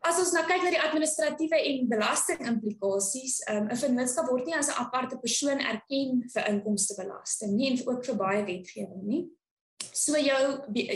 As 0.00 0.16
ons 0.16 0.30
nou 0.32 0.42
kyk 0.48 0.62
na 0.64 0.70
die 0.72 0.80
administratiewe 0.80 1.58
en 1.68 1.88
belasting 1.88 2.46
implikasies, 2.48 3.42
um, 3.52 3.68
'n 3.68 3.76
vennootskap 3.76 4.30
word 4.30 4.46
nie 4.46 4.56
as 4.56 4.68
'n 4.68 4.80
aparte 4.84 5.18
persoon 5.18 5.60
erken 5.60 6.24
vir 6.32 6.48
inkomstebelasting 6.48 7.52
nie 7.52 7.70
en 7.70 7.88
ook 7.88 8.04
vir 8.04 8.16
baie 8.16 8.44
wetgewing 8.44 9.02
nie. 9.02 9.28
So 9.92 10.18
jou 10.18 10.42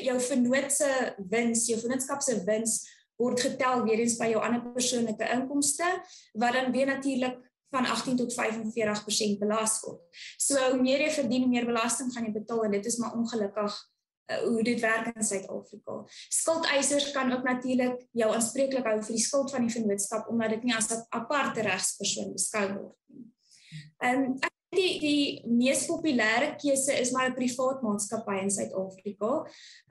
jou 0.04 0.18
vennoot 0.28 0.72
se 0.72 0.90
wins, 1.30 1.66
jou 1.68 1.80
vennootskap 1.80 2.22
se 2.22 2.38
wins 2.44 2.82
word 3.20 3.40
getel 3.40 3.84
weer 3.86 4.02
eens 4.02 4.16
by 4.18 4.30
jou 4.32 4.42
ander 4.42 4.62
persoonlike 4.74 5.26
inkomste 5.36 5.86
wat 6.34 6.56
dan 6.56 6.72
weer 6.74 6.86
natuurlik 6.90 7.38
van 7.74 7.86
18 7.86 8.16
tot 8.16 8.34
45% 8.34 9.38
belas 9.38 9.80
word. 9.82 10.00
So 10.38 10.58
hoe 10.70 10.80
meer 10.82 11.02
jy 11.06 11.10
verdien, 11.10 11.46
hoe 11.46 11.50
meer 11.50 11.66
belasting 11.66 12.12
gaan 12.14 12.28
jy 12.28 12.34
betaal 12.36 12.64
en 12.68 12.76
dit 12.76 12.86
is 12.86 12.98
maar 13.02 13.16
ongelukkig 13.18 13.78
uh, 14.30 14.38
hoe 14.46 14.62
dit 14.62 14.80
werk 14.80 15.10
in 15.14 15.26
Suid-Afrika. 15.26 16.00
Skuldeisers 16.28 17.10
kan 17.16 17.32
ook 17.34 17.42
natuurlik 17.42 18.06
jou 18.12 18.30
aanspreeklik 18.34 18.86
hou 18.86 18.98
vir 19.02 19.16
die 19.18 19.24
skuld 19.26 19.54
van 19.54 19.66
die 19.66 19.74
vennootskap 19.74 20.30
omdat 20.30 20.56
dit 20.56 20.68
nie 20.68 20.76
as 20.76 20.90
'n 20.94 21.06
aparte 21.10 21.66
regspersoon 21.66 22.32
beskou 22.32 22.66
word 22.72 22.98
nie. 23.14 23.26
Ehm 23.98 24.22
um, 24.22 24.38
die 24.76 24.98
die 25.00 25.42
mees 25.46 25.84
populêre 25.88 26.54
keuse 26.60 26.94
is 27.00 27.12
maar 27.12 27.28
'n 27.30 27.34
privaat 27.34 27.82
maatskappy 27.82 28.38
in 28.42 28.50
Suid-Afrika. 28.50 29.32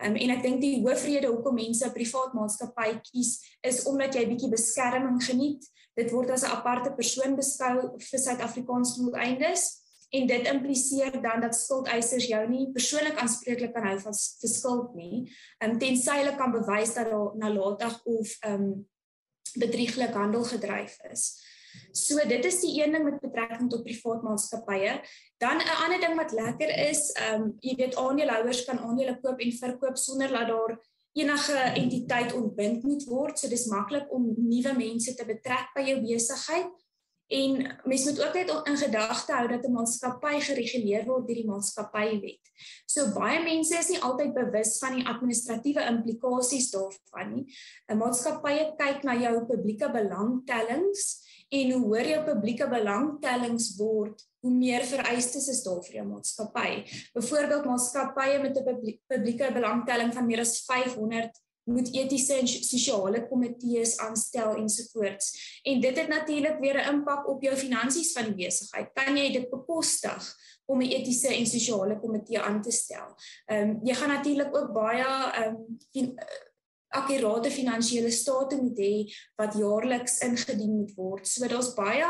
Um, 0.04 0.16
en 0.16 0.30
ek 0.30 0.44
dink 0.44 0.62
die 0.62 0.82
hoofrede 0.82 1.28
hoekom 1.28 1.56
mense 1.56 1.86
'n 1.86 1.94
privaat 1.94 2.34
maatskappy 2.34 3.00
kies 3.12 3.42
is 3.62 3.84
omdat 3.86 4.16
jy 4.16 4.28
bietjie 4.28 4.50
beskerming 4.50 5.24
geniet. 5.24 5.64
Dit 5.96 6.12
word 6.12 6.32
as 6.32 6.44
'n 6.44 6.52
aparte 6.52 6.92
persoon 6.92 7.36
beskou 7.36 7.98
vir 8.00 8.20
Suid-Afrikaanse 8.20 9.00
doeleindes 9.02 9.84
en 10.14 10.28
dit 10.28 10.48
impliseer 10.48 11.22
dan 11.22 11.42
dat 11.42 11.56
skuldeisers 11.56 12.28
jou 12.30 12.42
nie 12.50 12.72
persoonlik 12.72 13.18
aanspreeklik 13.18 13.74
kan 13.74 13.88
hou 13.88 14.00
vir 14.00 14.50
skuld 14.50 14.94
nie. 14.96 15.30
Um, 15.60 15.80
tensy 15.80 16.18
hulle 16.20 16.36
kan 16.38 16.52
bewys 16.52 16.94
dat 16.94 17.10
daar 17.10 17.34
nalatig 17.36 17.96
of 18.06 18.38
um, 18.46 18.86
bedrieglik 19.56 20.14
handel 20.14 20.44
gedryf 20.44 20.98
is. 21.12 21.42
So 21.92 22.18
dit 22.28 22.46
is 22.46 22.60
die 22.62 22.84
een 22.84 22.92
ding 22.92 23.04
met 23.04 23.20
betrekking 23.22 23.70
tot 23.70 23.84
privaat 23.84 24.24
maatskappye. 24.24 25.02
Dan 25.38 25.58
'n 25.58 25.78
ander 25.84 26.00
ding 26.00 26.16
wat 26.16 26.32
lekker 26.32 26.70
is, 26.90 27.12
ehm 27.12 27.42
um, 27.42 27.56
jy 27.60 27.76
weet 27.76 27.96
aandeelhouers 27.96 28.66
kan 28.66 28.80
aandele 28.80 29.20
koop 29.22 29.40
en 29.40 29.52
verkoop 29.52 29.98
sonder 29.98 30.30
dat 30.30 30.48
daar 30.48 30.80
enige 31.14 31.58
entiteit 31.58 32.34
ontbind 32.34 32.84
moet 32.84 33.04
word. 33.04 33.40
So 33.40 33.48
dis 33.48 33.66
maklik 33.66 34.12
om 34.12 34.34
nuwe 34.38 34.74
mense 34.78 35.14
te 35.14 35.26
betrek 35.26 35.70
by 35.76 35.82
jou 35.82 36.00
besigheid. 36.02 36.72
En 37.34 37.80
mens 37.84 38.06
moet 38.06 38.20
ook 38.26 38.34
net 38.34 38.50
in 38.64 38.78
gedagte 38.78 39.34
hou 39.34 39.48
dat 39.48 39.66
'n 39.66 39.72
maatskappy 39.72 40.40
gereguleer 40.40 41.06
word 41.06 41.28
deur 41.28 41.36
die 41.36 41.48
maatskappywet. 41.48 42.42
So 42.86 43.12
baie 43.14 43.40
mense 43.44 43.78
is 43.78 43.90
nie 43.90 44.02
altyd 44.02 44.34
bewus 44.34 44.78
van 44.78 44.96
die 44.96 45.08
administratiewe 45.08 45.86
implikasies 45.86 46.72
daarvan 46.72 47.34
nie. 47.34 47.46
'n 47.88 47.98
Maatskappy 47.98 48.76
kyk 48.78 49.04
na 49.04 49.16
jou 49.16 49.46
publieke 49.46 49.92
belangstellings 49.92 51.24
en 51.54 51.72
hoe 51.72 51.82
hoër 51.86 52.10
jou 52.14 52.22
publieke 52.26 52.68
belangstellings 52.70 53.70
word, 53.78 54.26
hoe 54.44 54.52
meer 54.54 54.86
vereistes 54.90 55.48
is 55.54 55.62
daar 55.66 55.82
vir 55.86 56.00
jou 56.00 56.06
maatskappy. 56.10 56.84
Byvoorbeeld 57.14 57.70
maatskappye 57.70 58.42
met 58.42 58.58
'n 58.58 59.00
publieke 59.08 59.52
belangstelling 59.54 60.14
van 60.14 60.26
meer 60.26 60.40
as 60.40 60.64
500 60.66 61.42
moet 61.64 61.94
etiese 61.96 62.36
en 62.36 62.48
sosiale 62.48 63.28
komitees 63.28 63.98
aanstel 64.04 64.56
ensovoorts. 64.56 65.60
En 65.64 65.80
dit 65.82 65.98
het 65.98 66.08
natuurlik 66.08 66.60
weer 66.60 66.78
'n 66.78 66.94
impak 66.94 67.28
op 67.28 67.42
jou 67.42 67.56
finansies 67.56 68.12
van 68.12 68.24
die 68.24 68.46
besigheid. 68.46 68.90
Kan 68.94 69.18
jy 69.18 69.32
dit 69.32 69.50
bekostig 69.50 70.36
om 70.66 70.82
'n 70.82 70.92
etiese 70.92 71.28
en 71.28 71.46
sosiale 71.46 72.00
komitee 72.00 72.40
aan 72.40 72.62
te 72.62 72.72
stel? 72.72 73.16
Ehm 73.46 73.70
um, 73.70 73.80
jy 73.84 73.94
gaan 73.94 74.10
natuurlik 74.10 74.56
ook 74.56 74.74
baie 74.74 75.06
ehm 75.32 75.56
um, 75.92 76.16
akkurate 76.94 77.52
finansiële 77.52 78.12
state 78.12 78.60
moet 78.62 78.80
hê 78.80 78.94
wat 79.40 79.58
jaarliks 79.60 80.20
ingedien 80.26 80.76
moet 80.78 80.94
word. 80.96 81.28
So 81.28 81.48
daar's 81.48 81.74
baie 81.78 82.10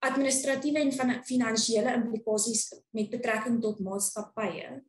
administratiewe 0.00 0.80
en 0.80 1.24
finansiële 1.24 1.92
implikasies 1.92 2.70
met 2.96 3.10
betrekking 3.12 3.60
tot 3.60 3.82
maatskappye. 3.84 4.80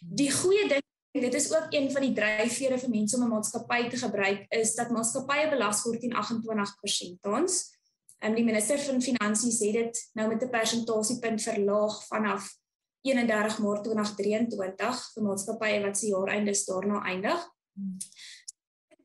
Die 0.00 0.30
goeie 0.30 0.68
ding 0.70 0.86
dit 1.10 1.34
is 1.34 1.48
ook 1.50 1.72
een 1.74 1.88
van 1.90 2.04
die 2.06 2.12
dryfvere 2.14 2.78
vir 2.78 2.90
mense 2.90 3.16
om 3.16 3.24
'n 3.24 3.32
maatskappy 3.34 3.88
te 3.90 3.96
gebruik 3.98 4.44
is 4.54 4.74
dat 4.74 4.90
maatskappye 4.94 5.48
belas 5.50 5.82
word 5.82 6.00
teen 6.00 6.14
28% 6.14 7.18
tans. 7.20 7.78
En 8.22 8.34
die 8.34 8.44
minister 8.44 8.78
van 8.78 9.02
finansies 9.02 9.58
sê 9.58 9.72
dit 9.72 10.10
nou 10.14 10.28
met 10.28 10.42
'n 10.42 10.50
persentasiepunt 10.50 11.42
verlaag 11.42 12.06
vanaf 12.06 12.58
31 13.02 13.58
Maart 13.58 13.84
2023 13.84 15.12
vir 15.14 15.22
maatskappye 15.22 15.82
wat 15.82 15.98
se 15.98 16.06
jaareindes 16.06 16.64
daarna 16.64 17.02
eindig. 17.02 17.48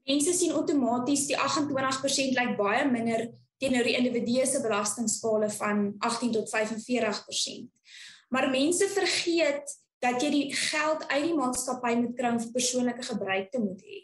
Mense 0.05 0.33
sien 0.37 0.53
outomaties 0.53 1.25
die 1.29 1.37
28% 1.37 2.35
lyk 2.37 2.53
baie 2.59 2.83
minder 2.89 3.25
teenoor 3.61 3.87
die 3.87 3.95
individue 3.97 4.45
se 4.45 4.61
belastingskale 4.61 5.49
van 5.57 5.87
18 6.05 6.35
tot 6.35 6.51
45%. 6.51 7.71
Maar 8.29 8.51
mense 8.51 8.87
vergeet 8.91 9.73
dat 10.03 10.21
jy 10.21 10.29
die 10.29 10.47
geld 10.53 11.05
uit 11.07 11.23
die 11.23 11.37
maatskappy 11.37 11.95
moet 12.01 12.17
kry 12.17 12.33
om 12.35 12.41
vir 12.43 12.51
persoonlike 12.53 13.05
gebruik 13.07 13.49
te 13.51 13.61
moet 13.63 13.81
hê. 13.81 14.01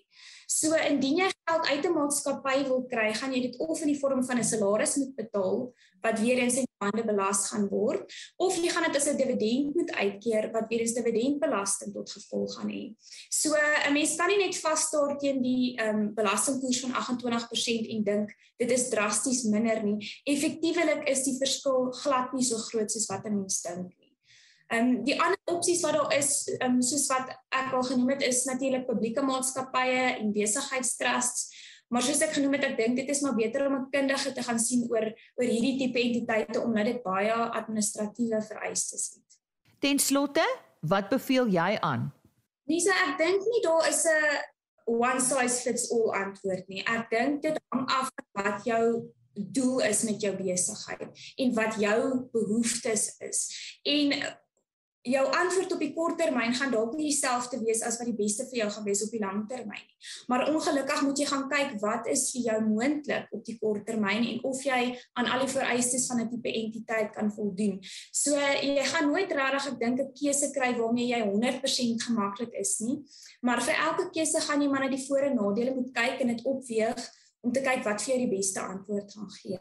So 0.51 0.75
indien 0.75 1.21
jy 1.21 1.29
geld 1.31 1.67
uit 1.67 1.85
'n 1.87 1.95
maatskappy 1.95 2.57
wil 2.67 2.83
kry, 2.91 3.13
gaan 3.13 3.33
jy 3.33 3.41
dit 3.47 3.55
of 3.59 3.79
in 3.81 3.91
die 3.93 3.99
vorm 3.99 4.23
van 4.23 4.37
'n 4.37 4.43
salaris 4.43 4.97
moet 4.97 5.15
betaal 5.15 5.71
wat 6.01 6.19
weer 6.19 6.37
eens 6.37 6.57
in 6.57 6.67
bande 6.81 7.05
belas 7.05 7.47
gaan 7.49 7.67
word, 7.69 8.11
of 8.37 8.55
jy 8.57 8.69
gaan 8.69 8.83
dit 8.91 8.95
as 8.95 9.07
'n 9.07 9.17
dividend 9.17 9.75
moet 9.75 9.91
uitkeer 9.91 10.51
wat 10.51 10.67
weer 10.67 10.81
eens 10.81 10.93
dividendbelasting 10.93 11.93
tot 11.93 12.11
gevolg 12.11 12.55
gaan 12.55 12.69
hê. 12.69 12.95
So 13.29 13.55
'n 13.55 13.93
mens 13.93 14.15
kan 14.15 14.27
nie 14.27 14.45
net 14.45 14.57
vas 14.57 14.81
staar 14.81 15.17
teen 15.17 15.41
die 15.41 15.77
ehm 15.77 15.95
um, 15.95 16.13
belastingkoers 16.13 16.79
van 16.79 16.93
28% 16.93 17.87
en 17.87 18.03
dink 18.03 18.29
dit 18.57 18.71
is 18.71 18.89
drasties 18.89 19.43
minder 19.43 19.83
nie. 19.83 20.21
Effektiewelik 20.23 21.07
is 21.07 21.23
die 21.23 21.37
verskil 21.37 21.91
glad 21.91 22.33
nie 22.33 22.43
so 22.43 22.57
groot 22.57 22.91
soos 22.91 23.07
wat 23.07 23.25
'n 23.25 23.35
mens 23.39 23.61
dink. 23.61 24.00
Ehm 24.71 24.87
um, 24.87 25.03
die 25.03 25.17
ander 25.19 25.39
opsies 25.51 25.81
wat 25.83 25.97
daar 25.97 26.13
is, 26.15 26.47
ehm 26.57 26.77
um, 26.77 26.81
soos 26.81 27.07
wat 27.11 27.33
ek 27.51 27.73
al 27.75 27.83
genoem 27.83 28.13
het, 28.13 28.21
is 28.23 28.45
natuurlik 28.47 28.85
publieke 28.87 29.21
maatskappye 29.21 30.05
en 30.21 30.31
besigheidstrusts. 30.31 31.49
Maar 31.91 32.05
soos 32.07 32.21
ek 32.23 32.37
genoem 32.37 32.55
het, 32.55 32.69
ek 32.69 32.77
dink 32.77 32.95
dit 33.01 33.09
is 33.11 33.19
maar 33.25 33.35
beter 33.35 33.65
om 33.67 33.75
'n 33.75 33.89
kundige 33.91 34.31
te 34.31 34.43
gaan 34.43 34.59
sien 34.59 34.87
oor 34.87 35.11
oor 35.35 35.49
hierdie 35.49 35.77
tipe 35.77 35.99
entiteite 35.99 36.61
omdat 36.61 36.85
dit 36.85 37.03
baie 37.03 37.33
administratiewe 37.33 38.41
vereistes 38.41 39.11
het. 39.15 39.39
Ten 39.79 39.99
slotte, 39.99 40.45
wat 40.79 41.09
beveel 41.09 41.51
jy 41.51 41.77
aan? 41.81 42.11
Lisa, 42.63 42.95
ek 43.09 43.17
dink 43.17 43.43
nie 43.43 43.61
daar 43.61 43.87
is 43.89 44.05
'n 44.05 44.39
one 44.85 45.19
size 45.19 45.61
fits 45.61 45.91
all 45.91 46.13
antwoord 46.15 46.67
nie. 46.67 46.83
Ek 46.87 47.09
dink 47.09 47.41
dit 47.41 47.59
hang 47.69 47.89
af 47.89 48.09
van 48.15 48.43
wat 48.43 48.63
jou 48.63 49.11
doel 49.33 49.79
is 49.81 50.03
met 50.03 50.21
jou 50.21 50.35
besigheid 50.35 51.35
en 51.35 51.53
wat 51.53 51.75
jou 51.79 52.29
behoeftes 52.31 53.15
is. 53.19 53.39
En 53.83 54.15
jou 55.01 55.23
antwoord 55.33 55.71
op 55.73 55.79
die 55.81 55.93
kort 55.95 56.17
termyn 56.19 56.53
gaan 56.53 56.71
dalk 56.73 56.93
nie 56.93 57.07
dieselfde 57.09 57.57
wees 57.63 57.81
as 57.81 57.97
wat 57.97 58.09
die 58.09 58.17
beste 58.17 58.45
vir 58.51 58.61
jou 58.61 58.67
gaan 58.75 58.85
wees 58.85 59.01
op 59.05 59.13
die 59.13 59.21
lang 59.21 59.39
termyn 59.49 59.81
nie. 59.81 59.97
Maar 60.29 60.45
ongelukkig 60.51 61.01
moet 61.05 61.21
jy 61.21 61.27
gaan 61.29 61.47
kyk 61.49 61.71
wat 61.81 62.09
is 62.11 62.27
vir 62.33 62.45
jou 62.49 62.57
moontlik 62.67 63.33
op 63.33 63.41
die 63.47 63.57
kort 63.61 63.85
termyn 63.87 64.27
en 64.29 64.43
of 64.45 64.61
jy 64.65 64.81
aan 65.17 65.31
al 65.33 65.45
die 65.45 65.53
vereistes 65.53 66.05
van 66.09 66.21
'n 66.21 66.29
tipe 66.29 66.53
entiteit 66.53 67.09
kan 67.15 67.31
voldoen. 67.33 67.79
So 68.11 68.37
jy 68.37 68.85
gaan 68.93 69.09
nooit 69.09 69.31
regtig 69.31 69.71
ek 69.71 69.79
dink 69.79 69.99
'n 69.99 70.13
keuse 70.13 70.51
kry 70.51 70.75
waarmee 70.77 71.07
jy 71.07 71.21
100% 71.25 72.03
gemaklik 72.03 72.53
is 72.53 72.79
nie. 72.79 73.01
Maar 73.41 73.61
vir 73.61 73.73
elke 73.73 74.09
keuse 74.11 74.39
gaan 74.41 74.61
jy 74.61 74.69
maar 74.69 74.85
na 74.85 74.89
die 74.89 75.05
voor 75.07 75.25
en 75.25 75.35
nadele 75.35 75.73
moet 75.73 75.91
kyk 75.93 76.21
en 76.21 76.27
dit 76.27 76.45
opweeg 76.45 77.20
om 77.41 77.53
te 77.53 77.63
kyk 77.65 77.83
wat 77.85 78.03
vir 78.03 78.13
jou 78.13 78.19
die 78.21 78.35
beste 78.35 78.61
antwoord 78.61 79.13
gaan 79.15 79.31
gee. 79.37 79.59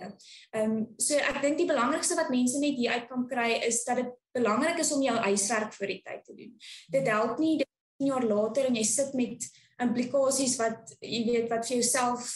Ehm 0.53 0.77
um, 0.77 0.83
so 1.01 1.17
ek 1.17 1.41
dink 1.45 1.59
die 1.61 1.69
belangrikste 1.71 2.19
wat 2.19 2.33
mense 2.33 2.61
net 2.61 2.77
hier 2.77 2.99
uit 2.99 3.09
kan 3.09 3.27
kry 3.31 3.51
is 3.67 3.83
dat 3.89 4.03
dit 4.03 4.13
belangrik 4.37 4.79
is 4.83 4.93
om 4.93 5.03
jou 5.03 5.17
huiswerk 5.17 5.73
vir 5.79 5.95
die 5.95 6.03
tyd 6.05 6.23
te 6.25 6.37
doen. 6.37 6.53
Dit 6.93 7.09
help 7.09 7.41
nie 7.41 7.57
dit 7.63 7.71
10 8.01 8.13
jaar 8.13 8.27
later 8.29 8.69
en 8.69 8.77
jy 8.77 8.85
sit 8.85 9.17
met 9.17 9.49
implikasies 9.81 10.59
wat 10.61 10.95
jy 11.01 11.25
weet 11.29 11.51
wat 11.53 11.67
vir 11.67 11.79
jouself 11.79 12.31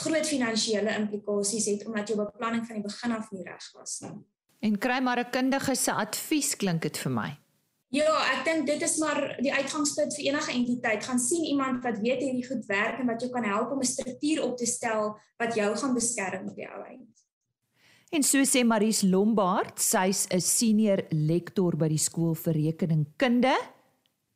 groot 0.00 0.26
finansiële 0.26 0.94
implikasies 0.96 1.66
het 1.72 1.86
omdat 1.86 2.08
jou 2.08 2.18
beplanning 2.20 2.66
van 2.66 2.78
die 2.78 2.86
begin 2.86 3.16
af 3.16 3.30
nie 3.34 3.44
reg 3.44 3.70
was 3.76 4.00
nie. 4.06 4.16
En 4.60 4.76
kry 4.78 5.00
maar 5.00 5.20
'n 5.20 5.30
kundige 5.30 5.74
se 5.74 5.92
advies 5.92 6.56
klink 6.56 6.82
dit 6.82 6.96
vir 6.96 7.12
my. 7.12 7.30
Ja, 7.90 8.10
ek 8.36 8.44
dink 8.46 8.68
dit 8.68 8.82
is 8.86 8.96
maar 9.02 9.18
die 9.42 9.50
uitgangspunt 9.50 10.14
vir 10.14 10.28
enige 10.28 10.52
entiteit. 10.54 11.02
Gaan 11.04 11.18
sien 11.18 11.42
iemand 11.44 11.82
wat 11.82 11.98
weet 11.98 12.22
hierdie 12.22 12.46
goed 12.46 12.62
werk 12.70 13.00
en 13.02 13.10
wat 13.10 13.22
jou 13.22 13.30
kan 13.34 13.44
help 13.44 13.72
om 13.74 13.80
'n 13.82 13.94
struktuur 13.94 14.44
op 14.44 14.56
te 14.56 14.66
stel 14.66 15.16
wat 15.38 15.54
jou 15.54 15.76
gaan 15.76 15.94
beskerm 15.94 16.48
op 16.48 16.54
die 16.54 16.68
ou 16.70 16.84
eind. 16.84 17.10
En 18.10 18.22
so 18.22 18.38
sê 18.42 18.64
Maries 18.64 19.02
Lombard, 19.02 19.80
sy's 19.80 20.26
'n 20.30 20.40
senior 20.40 21.02
lektor 21.10 21.76
by 21.76 21.88
die 21.88 21.98
skool 21.98 22.34
vir 22.34 22.54
rekeningkunde 22.54 23.54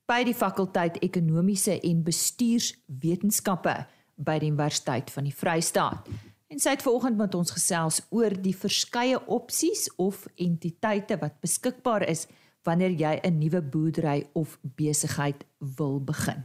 by 0.07 0.25
die 0.25 0.35
fakulteit 0.35 0.99
ekonomiese 1.03 1.81
en 1.81 2.03
bestuurswetenskappe 2.03 3.87
by 4.17 4.39
die 4.39 4.51
Universiteit 4.51 5.11
van 5.11 5.25
die 5.25 5.35
Vrystaat. 5.35 6.09
En 6.49 6.59
sy 6.59 6.71
het 6.71 6.83
vanoggend 6.83 7.17
met 7.17 7.35
ons 7.35 7.51
gesels 7.51 8.01
oor 8.11 8.31
die 8.31 8.55
verskeie 8.55 9.19
opsies 9.27 9.89
of 9.97 10.27
entiteite 10.37 11.17
wat 11.21 11.41
beskikbaar 11.41 12.09
is 12.09 12.27
wanneer 12.65 12.91
jy 12.91 13.21
'n 13.23 13.39
nuwe 13.39 13.63
boerdery 13.63 14.27
of 14.33 14.59
besigheid 14.63 15.45
wil 15.59 16.01
begin. 16.01 16.45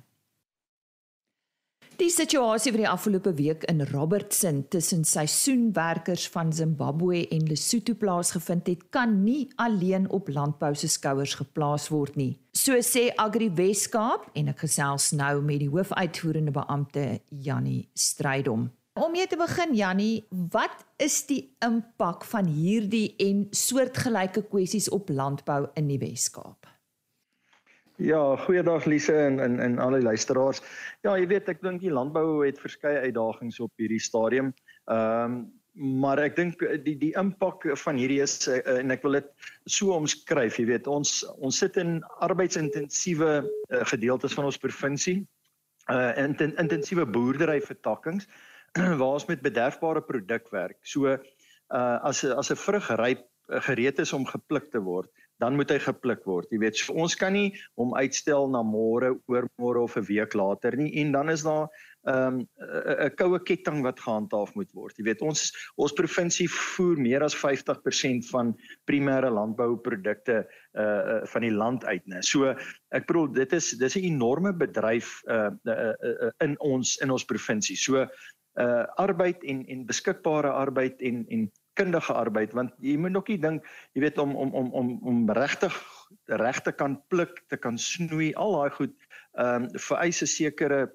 Die 2.00 2.08
situasie 2.08 2.72
vir 2.72 2.80
die 2.86 2.88
afgelope 2.88 3.34
week 3.36 3.66
in 3.68 3.82
Robertson 3.90 4.62
tussen 4.72 5.02
seisoenwerkers 5.04 6.30
van 6.32 6.54
Zimbabwe 6.56 7.26
en 7.28 7.44
Lesotho 7.50 7.94
plaasgevind 8.00 8.68
het, 8.72 8.86
kan 8.90 9.18
nie 9.26 9.50
alleen 9.60 10.10
op 10.10 10.30
landbou 10.32 10.72
se 10.80 10.88
skouers 10.88 11.34
geplaas 11.42 11.90
word 11.92 12.16
nie. 12.16 12.38
So 12.56 12.80
sê 12.80 13.10
Agri 13.20 13.50
Weskaap 13.52 14.30
en 14.34 14.48
ek 14.48 14.64
gesels 14.64 15.12
nou 15.12 15.42
met 15.44 15.60
die 15.60 15.68
hoofuitvoerende 15.68 16.56
beampte 16.56 17.20
Jannie 17.28 17.90
Strydom. 17.94 18.70
Om 19.00 19.12
mee 19.12 19.28
te 19.28 19.38
begin 19.40 19.72
Jannie, 19.76 20.28
wat 20.52 20.82
is 21.00 21.22
die 21.30 21.54
impak 21.64 22.26
van 22.28 22.50
hierdie 22.52 23.14
en 23.24 23.46
soortgelyke 23.56 24.42
kwessies 24.52 24.90
op 24.92 25.08
landbou 25.08 25.70
in 25.80 25.88
die 25.88 26.00
Wes-Kaap? 26.02 26.68
Ja, 28.04 28.36
goeiedag 28.44 28.90
Lise 28.92 29.16
en 29.16 29.40
en 29.40 29.56
en 29.60 29.80
al 29.80 29.96
die 29.96 30.04
luisteraars. 30.04 30.60
Ja, 31.08 31.16
jy 31.16 31.30
weet 31.32 31.48
ek 31.48 31.64
dink 31.64 31.80
die 31.84 31.94
landbou 31.96 32.44
het 32.44 32.60
verskeie 32.60 33.06
uitdagings 33.08 33.62
op 33.64 33.72
hierdie 33.80 34.02
stadium. 34.04 34.52
Ehm 34.92 35.40
um, 35.40 35.40
maar 35.80 36.20
ek 36.20 36.36
dink 36.36 36.60
die 36.84 36.98
die 37.00 37.14
impak 37.16 37.64
van 37.80 37.96
hierdie 37.96 38.20
is 38.20 38.34
uh, 38.52 38.58
en 38.74 38.92
ek 38.92 39.04
wil 39.06 39.16
dit 39.16 39.28
so 39.64 39.94
omskryf, 39.96 40.58
jy 40.60 40.66
weet 40.74 40.88
ons 40.92 41.22
ons 41.38 41.56
sit 41.56 41.78
in 41.80 42.02
arbeidsintensiewe 42.26 43.32
uh, 43.40 43.84
gedeeltes 43.94 44.36
van 44.36 44.50
ons 44.50 44.60
provinsie 44.60 45.22
uh 45.90 46.12
in 46.20 46.36
intensiewe 46.60 47.06
boerdery 47.08 47.62
vertakkings 47.64 48.28
waar 49.00 49.16
ons 49.18 49.28
met 49.30 49.42
bederfbare 49.42 50.02
produk 50.02 50.50
werk. 50.52 50.80
So 50.84 51.18
uh 51.70 51.98
as 52.04 52.24
as 52.24 52.52
'n 52.52 52.56
vrug 52.58 52.90
ryp 52.98 53.26
uh, 53.50 53.62
gereed 53.62 54.00
is 54.00 54.14
om 54.14 54.26
gepluk 54.26 54.72
te 54.72 54.82
word, 54.82 55.10
dan 55.40 55.56
moet 55.56 55.72
hy 55.72 55.80
gepluk 55.80 56.26
word. 56.28 56.50
Jy 56.52 56.60
weet, 56.60 56.80
so 56.80 56.96
ons 57.00 57.16
kan 57.16 57.34
nie 57.34 57.54
hom 57.80 57.94
uitstel 57.96 58.50
na 58.52 58.62
môre, 58.66 59.16
oormôre 59.32 59.84
of 59.84 59.96
'n 59.98 60.06
week 60.10 60.36
later 60.36 60.76
nie 60.76 60.92
en 61.00 61.12
dan 61.12 61.30
is 61.30 61.44
daar 61.44 61.70
'n 62.08 62.14
um, 62.14 62.48
'n 63.08 63.16
koue 63.16 63.40
ketting 63.40 63.84
wat 63.84 64.00
gehandhaaf 64.00 64.56
moet 64.56 64.72
word. 64.74 64.98
Jy 64.98 65.04
weet, 65.04 65.22
ons 65.22 65.52
ons 65.78 65.94
provinsie 65.94 66.48
voer 66.48 66.98
meer 66.98 67.24
as 67.24 67.36
50% 67.36 68.28
van 68.32 68.56
primêre 68.86 69.30
landbouprodukte 69.32 70.48
uh, 70.74 70.84
uh 70.84 71.26
van 71.26 71.42
die 71.42 71.52
land 71.52 71.86
uit, 71.86 72.06
né. 72.08 72.22
So 72.22 72.56
ek 72.92 73.08
bedoel 73.08 73.34
dit 73.34 73.54
is 73.54 73.72
dis 73.72 73.96
'n 73.96 74.04
enorme 74.16 74.54
bedryf 74.54 75.22
uh, 75.28 75.52
uh, 75.66 75.94
uh 76.04 76.32
in 76.44 76.60
ons 76.60 76.98
in 76.98 77.12
ons 77.12 77.26
provinsie. 77.26 77.76
So 77.76 78.08
uh 78.60 78.86
arbeid 79.02 79.44
en 79.44 79.66
en 79.68 79.86
beskikbare 79.88 80.52
arbeid 80.52 81.02
en 81.02 81.26
en 81.30 81.50
kundige 81.80 82.14
arbeid 82.14 82.54
want 82.54 82.74
jy 82.84 82.98
moet 82.98 83.16
ook 83.16 83.30
nie 83.32 83.40
dink 83.40 83.68
jy 83.96 84.04
weet 84.04 84.18
om 84.18 84.36
om 84.36 84.54
om 84.54 84.72
om 84.74 84.90
om 85.12 85.32
regtig 85.32 85.76
regte 86.26 86.72
kan 86.72 86.98
pluk 87.08 87.44
te 87.48 87.58
kan 87.58 87.78
snoei 87.78 88.34
al 88.36 88.58
daai 88.58 88.72
goed 88.80 88.96
ehm 89.40 89.64
um, 89.64 89.70
vereis 89.88 90.22
'n 90.22 90.28
sekere 90.36 90.90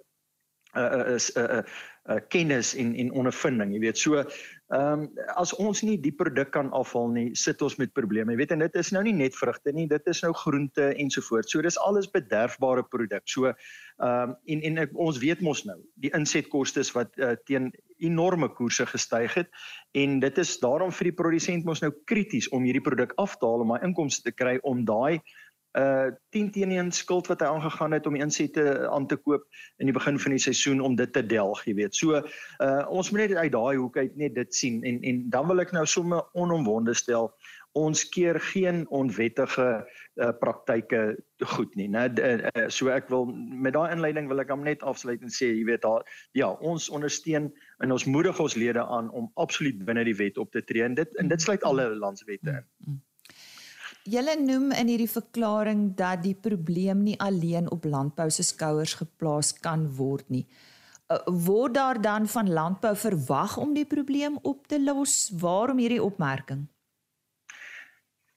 uh 0.76 1.14
is 1.14 1.30
'n 1.36 1.40
uh, 1.40 1.58
uh, 1.58 1.62
uh, 2.10 2.20
kennis 2.28 2.74
en 2.74 2.94
en 2.94 3.12
ondervinding 3.12 3.72
jy 3.72 3.80
weet. 3.80 3.98
So 3.98 4.24
Ehm 4.72 5.02
um, 5.02 5.08
as 5.36 5.52
ons 5.60 5.82
nie 5.84 5.98
die 6.00 6.12
produk 6.16 6.48
kan 6.54 6.70
afhaal 6.72 7.10
nie, 7.12 7.26
sit 7.36 7.60
ons 7.62 7.76
met 7.76 7.92
probleme. 7.92 8.32
Jy 8.32 8.38
weet 8.40 8.54
en 8.54 8.64
dit 8.64 8.76
is 8.80 8.90
nou 8.96 9.02
nie 9.04 9.12
net 9.12 9.36
vrugte 9.36 9.74
nie, 9.76 9.84
dit 9.90 10.08
is 10.08 10.22
nou 10.24 10.32
groente 10.40 10.86
ensovoorts. 10.96 11.52
So 11.52 11.60
dis 11.60 11.76
alles 11.84 12.08
bederfbare 12.08 12.86
produk. 12.88 13.26
So 13.28 13.52
ehm 13.52 14.32
um, 14.32 14.36
en 14.48 14.64
en 14.70 14.96
ons 15.06 15.20
weet 15.20 15.44
mos 15.44 15.66
nou, 15.68 15.76
die 16.00 16.10
insetkoste 16.16 16.82
wat 16.96 17.12
uh, 17.20 17.34
teen 17.44 17.72
enorme 17.98 18.48
koerse 18.48 18.86
gestyg 18.88 19.36
het 19.36 19.52
en 19.94 20.18
dit 20.20 20.38
is 20.38 20.56
daarom 20.60 20.90
vir 20.92 21.12
die 21.12 21.18
produsent 21.20 21.64
mos 21.64 21.84
nou 21.84 21.92
krities 22.10 22.48
om 22.48 22.64
hierdie 22.64 22.82
produk 22.82 23.12
af 23.22 23.36
te 23.38 23.46
haal 23.46 23.62
om 23.62 23.76
hy 23.76 23.84
inkomste 23.86 24.30
te 24.30 24.34
kry 24.34 24.58
om 24.64 24.82
daai 24.88 25.20
uh 25.20 25.43
10 25.74 26.50
teenoor 26.54 26.84
1 26.84 26.92
skuld 26.94 27.26
wat 27.26 27.40
hy 27.42 27.46
aangegaan 27.50 27.92
het 27.96 28.06
om 28.06 28.14
insette 28.14 28.62
aan 28.88 29.06
te 29.10 29.16
koop 29.16 29.42
in 29.82 29.90
die 29.90 29.96
begin 29.96 30.18
van 30.22 30.30
die 30.36 30.42
seisoen 30.42 30.80
om 30.80 30.94
dit 30.94 31.12
te 31.12 31.22
delg, 31.26 31.64
jy 31.66 31.74
weet. 31.74 31.98
So 31.98 32.20
uh 32.62 32.84
ons 32.88 33.10
moet 33.10 33.24
net 33.24 33.34
uit 33.34 33.52
daai 33.52 33.76
hoek 33.76 33.96
uit 33.98 34.16
net 34.16 34.34
dit 34.38 34.54
sien 34.54 34.82
en 34.86 35.02
en 35.02 35.24
dan 35.34 35.50
wil 35.50 35.64
ek 35.64 35.74
nou 35.74 35.86
sommer 35.86 36.22
onomwonde 36.32 36.94
stel 36.94 37.32
ons 37.74 38.04
keer 38.14 38.38
geen 38.40 38.84
onwettige 38.94 39.66
uh, 40.14 40.30
praktyke 40.38 41.16
goed 41.56 41.74
nie, 41.74 41.88
né? 41.90 42.06
Uh, 42.22 42.68
so 42.70 42.90
ek 42.94 43.08
wil 43.10 43.26
met 43.34 43.74
daai 43.74 43.90
inleiding 43.90 44.28
wil 44.30 44.42
ek 44.42 44.52
hom 44.54 44.62
net 44.62 44.82
afsluit 44.86 45.22
en 45.26 45.32
sê, 45.32 45.50
jy 45.50 45.64
weet 45.66 45.82
daar 45.82 46.06
ja, 46.38 46.52
ons 46.62 46.86
ondersteun 46.94 47.50
en 47.82 47.96
ons 47.96 48.06
moedig 48.06 48.38
ons 48.40 48.54
lede 48.54 48.84
aan 48.84 49.10
om 49.10 49.26
absoluut 49.42 49.82
binne 49.88 50.06
die 50.06 50.14
wet 50.20 50.38
op 50.38 50.54
te 50.54 50.62
tree 50.62 50.86
en 50.86 50.94
dit 50.94 51.18
en 51.18 51.32
dit 51.32 51.42
sluit 51.42 51.66
alle 51.66 51.90
landswette 51.98 52.46
in. 52.46 52.62
Mm 52.62 52.92
-hmm. 52.92 53.02
Julle 54.04 54.34
noem 54.36 54.68
in 54.76 54.90
hierdie 54.92 55.08
verklaring 55.08 55.94
dat 55.96 56.20
die 56.26 56.34
probleem 56.36 57.00
nie 57.06 57.16
alleen 57.24 57.70
op 57.72 57.86
landbou 57.88 58.26
se 58.30 58.44
skouers 58.44 58.98
geplaas 59.00 59.54
kan 59.64 59.86
word 59.96 60.28
nie. 60.28 60.44
Uh, 61.08 61.22
word 61.46 61.72
daar 61.78 62.00
dan 62.00 62.28
van 62.28 62.52
landbou 62.52 62.92
verwag 63.00 63.56
om 63.56 63.72
die 63.72 63.86
probleem 63.88 64.36
op 64.42 64.66
te 64.68 64.76
los? 64.82 65.32
Waarom 65.40 65.80
hierdie 65.80 66.02
opmerking? 66.04 66.66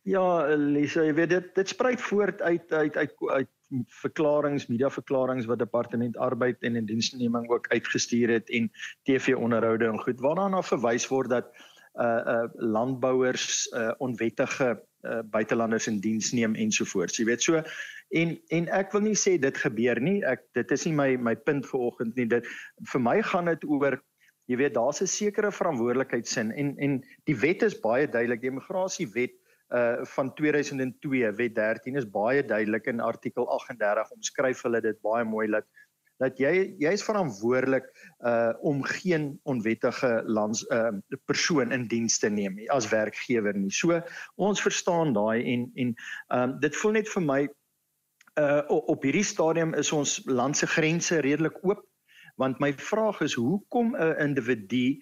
Ja, 0.07 0.55
Lisa, 0.55 1.03
jy 1.03 1.13
weet 1.19 1.35
dit 1.35 1.53
dit 1.59 1.75
spruit 1.75 1.99
voort 1.99 2.41
uit 2.41 2.71
uit 2.71 2.95
uit, 2.95 3.15
uit 3.27 3.51
verklaringe, 3.99 4.63
mediaverklaringe 4.71 5.51
wat 5.51 5.59
departement 5.59 6.15
arbeid 6.17 6.63
en 6.63 6.79
indiensneming 6.79 7.49
ook 7.51 7.67
uitgestuur 7.67 8.37
het 8.37 8.49
en 8.49 8.71
TV-onderhoude 9.03 9.91
en 9.91 9.99
goed 9.99 10.23
waarna 10.23 10.47
na 10.47 10.63
verwys 10.63 11.11
word 11.11 11.35
dat 11.35 11.51
uh 11.99 12.23
uh 12.23 12.43
landbouers 12.55 13.67
uh 13.75 13.91
onwettige 13.97 14.77
uh, 15.07 15.21
buitelanders 15.31 15.87
in 15.87 16.01
diens 16.03 16.31
neem 16.35 16.55
ensovoorts. 16.55 17.17
Jy 17.17 17.25
weet 17.25 17.45
so 17.45 17.63
en 18.15 18.35
en 18.55 18.69
ek 18.75 18.93
wil 18.95 19.03
nie 19.07 19.17
sê 19.19 19.37
dit 19.39 19.63
gebeur 19.63 19.99
nie. 20.03 20.19
Ek 20.25 20.43
dit 20.57 20.71
is 20.71 20.85
nie 20.87 20.93
my 20.95 21.09
my 21.17 21.35
punt 21.35 21.67
vanoggend 21.67 22.15
nie. 22.15 22.27
Dit 22.27 22.47
vir 22.93 23.03
my 23.03 23.17
gaan 23.31 23.51
dit 23.51 23.65
oor 23.67 23.99
jy 24.47 24.59
weet 24.61 24.77
daar's 24.77 25.01
'n 25.01 25.11
sekere 25.11 25.51
verantwoordelikheidsin 25.51 26.51
en 26.51 26.75
en 26.77 27.03
die 27.25 27.35
wet 27.35 27.63
is 27.63 27.79
baie 27.79 28.07
duidelik. 28.07 28.41
Die 28.41 28.51
immigrasiewet 28.51 29.35
uh 29.75 30.05
van 30.15 30.33
2002 30.33 31.31
wet 31.35 31.55
13 31.55 31.95
is 31.99 32.07
baie 32.07 32.43
duidelik 32.43 32.85
in 32.87 32.99
artikel 33.03 33.47
38 33.51 34.11
omskryf 34.15 34.61
hulle 34.63 34.81
dit 34.81 35.01
baie 35.03 35.25
mooi 35.27 35.47
dat 35.51 35.67
dat 36.21 36.39
jy 36.41 36.51
jy 36.81 36.91
is 36.95 37.05
verantwoordelik 37.05 37.85
uh 38.25 38.53
om 38.65 38.83
geen 38.83 39.29
onwettige 39.43 40.21
lands 40.25 40.63
uh 40.73 40.93
persoon 41.29 41.71
in 41.71 41.87
diens 41.87 42.17
te 42.19 42.29
neem 42.29 42.59
as 42.73 42.89
werkgewer 42.89 43.57
nie. 43.57 43.71
So 43.71 44.01
ons 44.35 44.61
verstaan 44.61 45.13
daai 45.13 45.43
en 45.43 45.69
en 45.75 45.95
um 46.39 46.57
dit 46.59 46.75
voel 46.75 46.97
net 46.99 47.09
vir 47.09 47.25
my 47.25 47.41
uh 48.37 48.63
op 48.67 49.03
hierdie 49.05 49.25
stadium 49.25 49.73
is 49.73 49.91
ons 49.91 50.19
land 50.25 50.57
se 50.57 50.67
grense 50.67 51.21
redelik 51.21 51.61
oop. 51.63 51.85
want 52.37 52.59
my 52.59 52.69
vraag 52.73 53.21
is 53.25 53.33
hoekom 53.33 53.95
'n 53.97 54.17
individu 54.21 54.99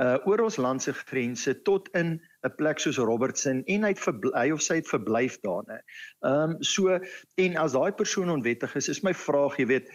uh 0.00 0.16
oor 0.24 0.40
ons 0.40 0.56
land 0.56 0.82
se 0.82 0.92
grense 0.92 1.62
tot 1.62 1.88
in 1.92 2.20
'n 2.46 2.54
plek 2.56 2.78
soos 2.78 2.98
Robertson 3.02 3.62
en 3.66 3.82
hy 3.82 3.90
het 3.90 4.00
verbly 4.00 4.50
of 4.54 4.62
sy 4.62 4.78
het 4.78 4.88
verblyf 4.88 5.38
daar 5.42 5.64
nê. 5.66 5.78
Ehm 6.26 6.54
um, 6.54 6.56
so 6.62 6.98
en 7.44 7.56
as 7.58 7.74
daai 7.74 7.92
persoon 7.92 8.30
onwettig 8.30 8.76
is, 8.78 8.88
is 8.88 9.02
my 9.02 9.14
vraag, 9.14 9.56
jy 9.58 9.66
weet, 9.66 9.90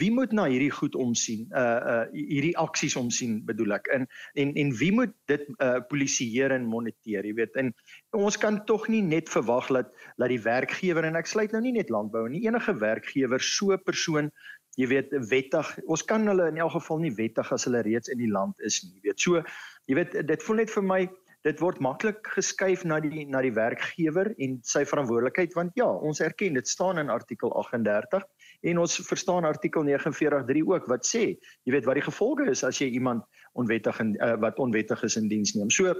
wie 0.00 0.10
moet 0.12 0.32
na 0.32 0.44
hierdie 0.50 0.72
goed 0.72 0.94
omsien? 0.94 1.46
Uh 1.56 1.80
uh 1.92 2.04
hierdie 2.12 2.56
aksies 2.60 2.96
omsien 3.00 3.38
bedoel 3.48 3.78
ek. 3.78 3.88
En 3.96 4.06
en 4.34 4.52
en 4.54 4.74
wie 4.76 4.92
moet 4.92 5.14
dit 5.32 5.48
uh 5.56 5.80
polisieer 5.88 6.52
en 6.52 6.68
moniteer, 6.68 7.24
jy 7.24 7.34
weet? 7.40 7.56
En 7.56 7.72
ons 8.16 8.36
kan 8.36 8.60
tog 8.68 8.88
nie 8.92 9.02
net 9.02 9.32
verwag 9.32 9.72
dat 9.72 9.92
dat 10.16 10.28
die 10.28 10.42
werkgewer 10.42 11.04
en 11.04 11.16
ek 11.16 11.32
sluit 11.32 11.52
nou 11.52 11.62
nie 11.64 11.76
net 11.80 11.92
landbou 11.92 12.28
nie, 12.28 12.44
enige 12.44 12.76
werkgewer 12.76 13.40
so 13.40 13.72
'n 13.72 13.82
persoon 13.84 14.30
jy 14.76 14.88
weet 14.90 15.12
wettig 15.30 15.68
ons 15.88 16.04
kan 16.04 16.26
hulle 16.28 16.50
in 16.52 16.58
elk 16.60 16.74
geval 16.76 16.98
nie 17.00 17.14
wettig 17.16 17.52
as 17.52 17.64
hulle 17.64 17.80
reeds 17.80 18.12
in 18.12 18.18
die 18.20 18.28
land 18.28 18.60
is 18.60 18.82
nie 18.84 19.00
weet 19.08 19.20
so 19.20 19.40
jy 19.88 19.96
weet 19.96 20.12
dit 20.28 20.42
voel 20.42 20.60
net 20.60 20.72
vir 20.74 20.84
my 20.84 21.00
dit 21.46 21.60
word 21.62 21.78
maklik 21.84 22.26
geskuif 22.34 22.82
na 22.88 22.98
die 23.02 23.24
na 23.30 23.42
die 23.44 23.54
werkgewer 23.54 24.32
en 24.42 24.58
sy 24.66 24.82
verantwoordelikheid 24.88 25.54
want 25.58 25.76
ja 25.78 25.86
ons 25.86 26.22
erken 26.24 26.58
dit 26.58 26.68
staan 26.68 26.98
in 27.02 27.12
artikel 27.12 27.54
38 27.62 28.26
en 28.72 28.82
ons 28.82 28.98
verstaan 29.06 29.46
artikel 29.48 29.86
49.3 29.86 30.66
ook 30.72 30.90
wat 30.90 31.06
sê 31.06 31.24
jy 31.36 31.74
weet 31.76 31.86
wat 31.86 32.00
die 32.00 32.08
gevolge 32.08 32.50
is 32.50 32.64
as 32.66 32.82
jy 32.82 32.90
iemand 32.98 33.24
onwettig 33.54 34.00
in 34.02 34.14
uh, 34.20 34.34
wat 34.42 34.58
onwettig 34.62 35.02
is 35.06 35.16
in 35.20 35.30
diens 35.32 35.54
neem. 35.56 35.70
So 35.70 35.94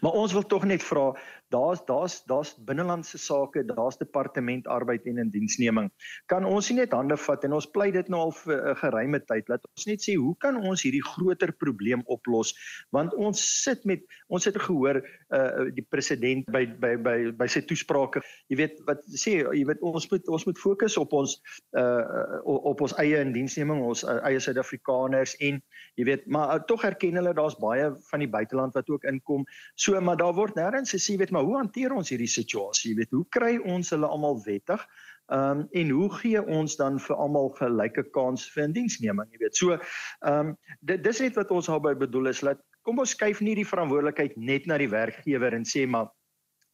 Maar 0.00 0.10
ons 0.16 0.32
wil 0.32 0.46
tog 0.46 0.64
net 0.64 0.84
vra, 0.84 1.10
daar's 1.48 1.82
daar's 1.86 2.22
daar's 2.26 2.54
binnelandse 2.66 3.18
sake, 3.18 3.64
daar's 3.64 3.98
departement 3.98 4.66
arbeid 4.66 5.06
en 5.06 5.18
indiensneming. 5.18 5.90
Kan 6.26 6.44
ons 6.44 6.70
nie 6.70 6.80
net 6.80 6.94
hande 6.96 7.16
vat 7.16 7.44
en 7.44 7.56
ons 7.58 7.68
pleit 7.70 7.94
dit 7.94 8.08
nou 8.08 8.20
al 8.26 8.32
vir 8.32 8.56
'n 8.72 8.76
geruime 8.82 9.20
tyd. 9.26 9.48
Laat 9.48 9.66
ons 9.76 9.86
net 9.86 10.02
sê, 10.02 10.16
hoe 10.16 10.34
kan 10.38 10.56
ons 10.56 10.82
hierdie 10.82 11.04
groter 11.04 11.52
probleem 11.52 12.02
oplos? 12.06 12.54
Want 12.90 13.14
ons 13.14 13.62
sit 13.62 13.84
met 13.84 14.02
ons 14.28 14.44
het 14.44 14.56
gehoor 14.56 15.02
uh 15.30 15.70
die 15.74 15.86
president 15.90 16.46
by 16.50 16.66
by 16.66 16.96
by 16.96 17.30
by 17.30 17.46
sy 17.46 17.60
toesprake, 17.60 18.22
jy 18.48 18.56
weet 18.56 18.82
wat 18.86 19.02
sê, 19.06 19.42
jy 19.42 19.64
weet 19.66 19.80
ons 19.80 20.10
moet 20.10 20.28
ons 20.28 20.46
moet 20.46 20.58
fokus 20.58 20.96
op 20.96 21.12
ons 21.12 21.40
uh 21.78 22.40
op 22.44 22.80
ons 22.80 22.96
eie 22.98 23.20
indiensneming, 23.20 23.82
ons 23.82 24.04
uh, 24.04 24.18
eie 24.26 24.40
Suid-Afrikaners 24.40 25.36
en 25.40 25.62
jy 25.96 26.04
weet, 26.04 26.26
maar 26.26 26.56
uh, 26.56 26.62
tog 26.66 26.84
erken 26.84 27.14
hulle 27.18 27.34
daar's 27.34 27.56
baie 27.60 27.90
van 28.10 28.22
die 28.22 28.30
buiteland 28.30 28.74
wat 28.74 28.88
ook 28.90 29.04
inkom. 29.04 29.46
So 29.74 30.00
maar 30.00 30.16
daar 30.16 30.34
word 30.34 30.56
nêrens 30.58 30.94
gesê 30.94 31.16
weet 31.16 31.30
maar 31.36 31.44
hoe 31.44 31.58
hanteer 31.60 31.92
ons 31.92 32.08
hierdie 32.12 32.30
situasie? 32.30 32.94
Jy 32.94 33.02
weet, 33.02 33.12
hoe 33.12 33.26
kry 33.36 33.52
ons 33.68 33.92
hulle 33.92 34.08
almal 34.08 34.40
wettig? 34.46 34.82
Ehm 35.26 35.62
um, 35.62 35.62
en 35.74 35.88
hoe 35.90 36.08
gee 36.20 36.40
ons 36.54 36.76
dan 36.78 37.00
vir 37.02 37.16
almal 37.18 37.50
gelyke 37.58 38.04
kans 38.14 38.44
vir 38.54 38.68
indiensneming, 38.68 39.26
jy 39.34 39.40
weet. 39.42 39.58
So 39.58 39.74
ehm 39.76 40.52
um, 40.52 40.52
dit 40.86 41.02
dis 41.02 41.20
net 41.24 41.36
wat 41.40 41.50
ons 41.50 41.68
daarby 41.72 41.96
bedoel 42.06 42.30
is 42.30 42.44
dat 42.46 42.62
kom 42.86 43.02
ons 43.02 43.16
skuif 43.16 43.42
nie 43.42 43.56
die 43.58 43.66
verantwoordelikheid 43.66 44.36
net 44.38 44.68
na 44.70 44.78
die 44.78 44.90
werkgewer 44.92 45.56
en 45.58 45.66
sê 45.66 45.82
maar 45.90 46.12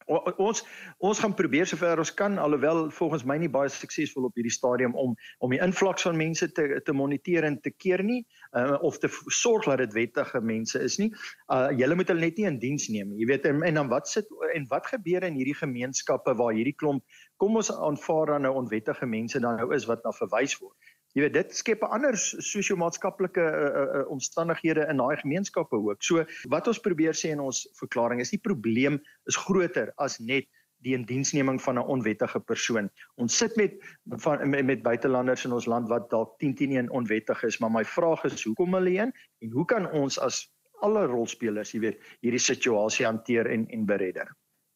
ons 0.07 0.63
ons 0.97 1.19
gaan 1.19 1.35
probeer 1.37 1.67
sover 1.69 1.99
ons 1.99 2.13
kan 2.13 2.37
alhoewel 2.37 2.89
volgens 2.91 3.25
my 3.29 3.37
nie 3.37 3.49
baie 3.51 3.69
suksesvol 3.69 4.29
op 4.29 4.39
hierdie 4.39 4.53
stadium 4.53 4.95
om 4.95 5.15
om 5.39 5.53
die 5.53 5.61
invloed 5.63 6.01
van 6.01 6.17
mense 6.17 6.51
te 6.51 6.81
te 6.85 6.93
moniteer 6.93 7.43
en 7.47 7.59
te 7.61 7.71
keer 7.71 8.03
nie 8.03 8.23
uh, 8.51 8.77
of 8.81 8.97
te 8.99 9.09
sorg 9.27 9.65
dat 9.65 9.77
dit 9.77 9.93
wettige 9.93 10.41
mense 10.41 10.79
is 10.79 10.97
nie. 11.01 11.11
Uh 11.53 11.69
julle 11.77 11.95
moet 11.95 12.09
hulle 12.11 12.27
net 12.27 12.37
nie 12.37 12.47
in 12.49 12.59
diens 12.59 12.87
neem. 12.89 13.13
Jy 13.17 13.27
weet 13.31 13.45
en, 13.49 13.63
en 13.63 13.81
dan 13.81 13.91
wat 13.91 14.07
sit 14.07 14.29
en 14.53 14.67
wat 14.69 14.87
gebeur 14.91 15.23
in 15.27 15.37
hierdie 15.39 15.57
gemeenskappe 15.57 16.35
waar 16.39 16.53
hierdie 16.53 16.75
klomp 16.77 17.03
kom 17.41 17.57
ons 17.59 17.71
aanvaar 17.73 18.35
dan 18.35 18.45
nou 18.47 18.53
onwettige 18.61 19.05
mense 19.09 19.39
dan 19.39 19.57
nou 19.59 19.73
is 19.75 19.87
wat 19.89 20.03
na 20.05 20.13
verwys 20.15 20.55
word. 20.61 20.75
Jy 21.13 21.27
weet 21.27 21.33
dit 21.33 21.53
skep 21.53 21.83
'n 21.85 21.93
ander 21.93 22.15
sosio-maatskaplike 22.17 23.43
uh, 23.43 23.69
uh, 23.81 24.03
omstandighede 24.09 24.87
in 24.89 24.97
daai 24.97 25.17
gemeenskappe 25.21 25.77
ook. 25.77 26.01
So 26.01 26.25
wat 26.49 26.67
ons 26.67 26.81
probeer 26.81 27.13
sê 27.13 27.29
in 27.35 27.43
ons 27.43 27.67
verklaring 27.77 28.21
is 28.21 28.33
die 28.33 28.41
probleem 28.41 28.97
is 29.29 29.37
groter 29.37 29.93
as 29.97 30.19
net 30.19 30.49
die 30.83 30.95
indiensneming 30.97 31.61
van 31.61 31.77
'n 31.79 31.85
onwettige 31.95 32.39
persoon. 32.39 32.89
Ons 33.15 33.37
sit 33.37 33.55
met 33.55 33.77
van 34.25 34.49
met, 34.49 34.65
met 34.65 34.83
buitelanders 34.83 35.45
in 35.45 35.53
ons 35.53 35.65
land 35.65 35.87
wat 35.87 36.09
dalk 36.09 36.39
10 36.39 36.55
teen 36.55 36.71
1 36.71 36.89
onwettig 36.89 37.43
is, 37.43 37.59
maar 37.59 37.71
my 37.71 37.85
vraag 37.85 38.23
is 38.23 38.43
hoekom 38.43 38.73
hulle 38.73 38.97
een 38.97 39.13
en 39.39 39.51
hoe 39.51 39.65
kan 39.65 39.91
ons 39.91 40.19
as 40.19 40.49
alle 40.81 41.05
rolspelers, 41.05 41.71
jy 41.71 41.79
weet, 41.79 42.01
hierdie 42.21 42.41
situasie 42.41 43.05
hanteer 43.05 43.47
en 43.47 43.67
en 43.69 43.85
beredder? 43.85 44.33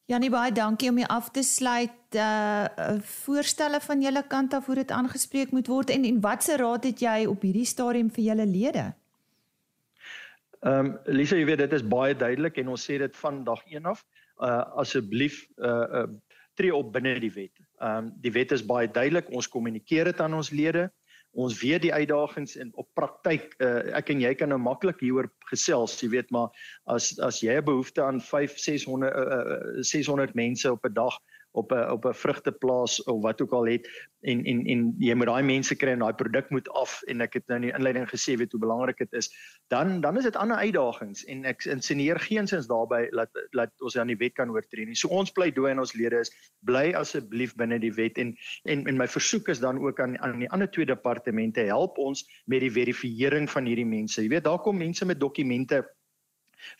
Janie 0.07 0.29
baie 0.31 0.53
dankie 0.55 0.87
om 0.87 0.99
jou 1.01 1.07
af 1.11 1.31
te 1.35 1.43
sluit. 1.43 1.95
Uh 2.15 2.99
voorstelle 3.03 3.81
van 3.83 4.01
julle 4.01 4.23
kant 4.31 4.53
af 4.55 4.65
hoe 4.65 4.77
dit 4.79 4.91
aangespreek 4.95 5.51
moet 5.51 5.67
word 5.67 5.89
en 5.91 6.05
en 6.07 6.21
watse 6.23 6.55
raad 6.57 6.87
het 6.87 7.03
jy 7.03 7.25
op 7.27 7.43
hierdie 7.43 7.67
stadium 7.67 8.07
vir 8.15 8.23
julle 8.29 8.45
lede? 8.47 8.85
Ehm 10.61 10.93
um, 10.93 10.93
Lisa, 11.05 11.35
jy 11.35 11.45
weet 11.49 11.59
dit 11.65 11.75
is 11.75 11.83
baie 11.83 12.15
duidelik 12.15 12.57
en 12.63 12.71
ons 12.75 12.87
sê 12.89 12.97
dit 13.03 13.19
van 13.19 13.43
dag 13.43 13.65
1 13.67 13.91
af. 13.91 14.05
Uh 14.39 14.63
asseblief 14.83 15.43
uh 15.57 15.83
uh 16.01 16.07
tree 16.55 16.73
op 16.75 16.93
binne 16.93 17.19
die 17.19 17.33
wet. 17.33 17.59
Ehm 17.81 18.07
um, 18.07 18.13
die 18.23 18.31
wet 18.31 18.55
is 18.55 18.63
baie 18.65 18.87
duidelik. 18.87 19.27
Ons 19.35 19.51
kommunikeer 19.51 20.13
dit 20.13 20.23
aan 20.23 20.39
ons 20.39 20.51
lede 20.55 20.87
ons 21.31 21.59
weet 21.61 21.81
die 21.81 21.93
uitdagings 21.93 22.55
en 22.55 22.71
op 22.75 22.87
praktyk 22.97 23.55
uh, 23.61 23.93
ek 23.97 24.09
en 24.13 24.21
jy 24.21 24.33
kan 24.37 24.49
nou 24.49 24.59
maklik 24.61 25.01
hieroor 25.03 25.29
gesels 25.51 25.97
jy 26.01 26.09
weet 26.15 26.31
maar 26.31 26.49
as 26.85 27.19
as 27.19 27.41
jy 27.43 27.57
'n 27.57 27.65
behoefte 27.65 28.03
aan 28.03 28.21
5 28.21 28.57
600 28.57 29.13
uh, 29.13 29.81
600 29.81 30.33
mense 30.33 30.71
op 30.71 30.85
'n 30.85 30.93
dag 30.93 31.19
op 31.57 31.71
'n 31.73 31.89
op 31.91 32.05
'n 32.05 32.13
vrugteplaas 32.13 33.03
of 33.03 33.21
wat 33.21 33.41
ook 33.41 33.51
al 33.51 33.67
het. 33.67 33.89
En 34.21 34.43
en 34.43 34.65
en 34.65 34.95
jy 34.99 35.13
moet 35.13 35.27
daai 35.27 35.43
mense 35.43 35.75
kry 35.75 35.91
en 35.91 35.99
daai 35.99 36.13
produk 36.13 36.49
moet 36.49 36.69
af. 36.69 37.01
En 37.07 37.21
ek 37.21 37.33
het 37.33 37.47
nou 37.47 37.59
in 37.59 37.67
die 37.67 37.73
inleiding 37.73 38.07
gesê 38.09 38.37
weet 38.37 38.51
hoe 38.51 38.59
belangrik 38.61 38.97
dit 38.97 39.13
is. 39.13 39.31
Dan 39.67 40.01
dan 40.01 40.17
is 40.17 40.23
dit 40.23 40.35
ander 40.35 40.57
uitdagings. 40.57 41.25
En 41.25 41.45
ek 41.45 41.65
insinieer 41.65 42.19
geensins 42.19 42.67
daarbey 42.67 43.09
dat 43.09 43.29
dat 43.51 43.71
ons 43.81 43.97
aan 43.97 44.07
die 44.07 44.17
wet 44.17 44.33
kan 44.33 44.49
oortree 44.49 44.85
nie. 44.85 44.95
So 44.95 45.07
ons 45.07 45.31
bly 45.31 45.51
dooi 45.51 45.71
en 45.71 45.79
ons 45.79 45.93
lede 45.93 46.19
is 46.19 46.31
bly 46.59 46.93
asseblief 46.93 47.55
binne 47.55 47.79
die 47.79 47.93
wet. 47.93 48.17
En 48.17 48.35
en 48.63 48.85
en 48.85 48.97
my 48.97 49.07
versoek 49.07 49.47
is 49.47 49.59
dan 49.59 49.79
ook 49.79 49.99
aan 49.99 50.19
aan 50.19 50.39
die 50.39 50.49
ander 50.49 50.71
twee 50.71 50.85
departemente 50.85 51.61
help 51.61 51.97
ons 51.97 52.25
met 52.45 52.59
die 52.59 52.71
verifisering 52.71 53.49
van 53.49 53.65
hierdie 53.65 53.85
mense. 53.85 54.21
Jy 54.21 54.29
weet 54.29 54.43
daar 54.43 54.59
kom 54.59 54.77
mense 54.77 55.05
met 55.05 55.19
dokumente 55.19 55.85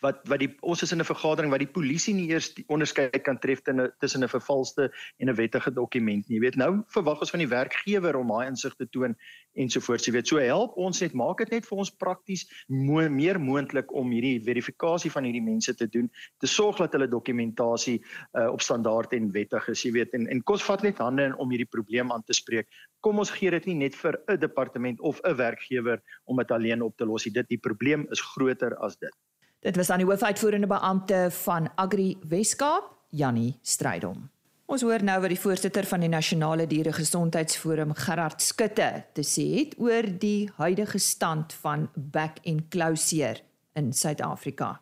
wat 0.01 0.21
wat 0.27 0.39
die 0.39 0.49
ons 0.61 0.81
is 0.81 0.91
in 0.91 0.99
'n 0.99 1.07
vergadering 1.07 1.51
wat 1.51 1.59
die 1.59 1.73
polisie 1.79 2.13
nie 2.13 2.29
eers 2.29 2.53
onderskei 2.67 3.09
kan 3.23 3.39
tref 3.39 3.61
tussen 3.99 4.23
'n 4.23 4.29
vervalste 4.29 4.91
en 5.19 5.29
'n 5.29 5.35
wettige 5.35 5.71
dokument 5.71 6.27
nie. 6.27 6.37
Jy 6.37 6.41
weet 6.41 6.55
nou 6.55 6.83
verwag 6.87 7.19
ons 7.19 7.29
van 7.29 7.39
die 7.39 7.47
werkgewer 7.47 8.15
om 8.15 8.27
daai 8.27 8.47
insig 8.47 8.75
te 8.75 8.87
toon 8.89 9.15
ensovoorts. 9.55 10.05
Jy 10.07 10.13
weet 10.13 10.27
so 10.27 10.37
help 10.37 10.77
ons 10.77 11.01
net 11.01 11.13
maak 11.13 11.37
dit 11.37 11.51
net 11.51 11.65
vir 11.65 11.77
ons 11.77 11.91
prakties 11.91 12.45
mo 12.67 13.09
meer 13.09 13.39
moontlik 13.39 13.91
om 13.93 14.11
hierdie 14.11 14.39
verifikasie 14.43 15.11
van 15.11 15.23
hierdie 15.23 15.43
mense 15.43 15.73
te 15.75 15.87
doen, 15.87 16.09
te 16.39 16.47
sorg 16.47 16.77
dat 16.77 16.93
hulle 16.93 17.07
dokumentasie 17.07 17.97
uh, 18.33 18.47
op 18.51 18.61
standaard 18.61 19.13
en 19.13 19.31
wettig 19.31 19.69
is, 19.73 19.83
jy 19.85 19.91
weet 19.91 20.13
en 20.13 20.27
en 20.27 20.43
kos 20.43 20.63
vat 20.63 20.83
net 20.83 21.01
hande 21.03 21.23
in 21.23 21.35
om 21.35 21.49
hierdie 21.53 21.69
probleem 21.69 22.11
aan 22.11 22.23
te 22.23 22.33
spreek. 22.37 22.69
Kom 23.01 23.19
ons 23.19 23.31
gee 23.31 23.51
dit 23.51 23.65
nie 23.71 23.79
net 23.85 23.95
vir 23.95 24.19
'n 24.27 24.39
departement 24.39 24.99
of 25.01 25.21
'n 25.23 25.35
werkgewer 25.35 26.01
om 26.25 26.37
dit 26.37 26.51
alleen 26.51 26.81
op 26.81 26.97
te 26.97 27.05
los 27.05 27.25
nie. 27.25 27.33
Dit 27.33 27.49
die 27.49 27.57
probleem 27.69 28.07
is 28.11 28.21
groter 28.21 28.75
as 28.77 28.97
dit. 28.97 29.13
Dit 29.59 29.75
was 29.75 29.89
aan 29.89 30.03
die 30.03 30.05
hoofuitvoerende 30.05 30.67
beampte 30.67 31.27
van 31.31 31.69
Agri 31.75 32.17
Weskaap, 32.29 32.91
Jannie 33.09 33.57
Strydom. 33.61 34.27
Ons 34.67 34.83
hoor 34.85 35.01
nou 35.01 35.15
wat 35.23 35.31
die 35.31 35.39
voorsitter 35.39 35.87
van 35.89 36.03
die 36.03 36.11
Nasionale 36.11 36.67
Dieregesondheidsforum, 36.69 37.95
Gerard 37.97 38.43
Skutte, 38.43 38.89
te 39.17 39.23
sê 39.25 39.45
het 39.55 39.73
oor 39.81 40.05
die 40.21 40.49
huidige 40.59 40.99
stand 41.01 41.55
van 41.63 41.87
back 41.95 42.37
and 42.45 42.67
closure 42.69 43.39
in 43.73 43.89
Suid-Afrika. 43.93 44.75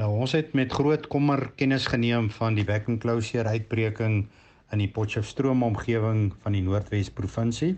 Nou 0.00 0.10
ons 0.24 0.34
het 0.34 0.50
met 0.56 0.72
groot 0.72 1.06
kommer 1.12 1.52
kennis 1.60 1.86
geneem 1.92 2.30
van 2.34 2.58
die 2.58 2.64
back 2.66 2.88
and 2.88 2.98
closure 3.04 3.46
uitbreking 3.46 4.24
in 4.72 4.82
die 4.82 4.90
Potchefstroom 4.90 5.62
omgewing 5.62 6.32
van 6.42 6.58
die 6.58 6.64
Noordwes 6.66 7.12
provinsie. 7.14 7.76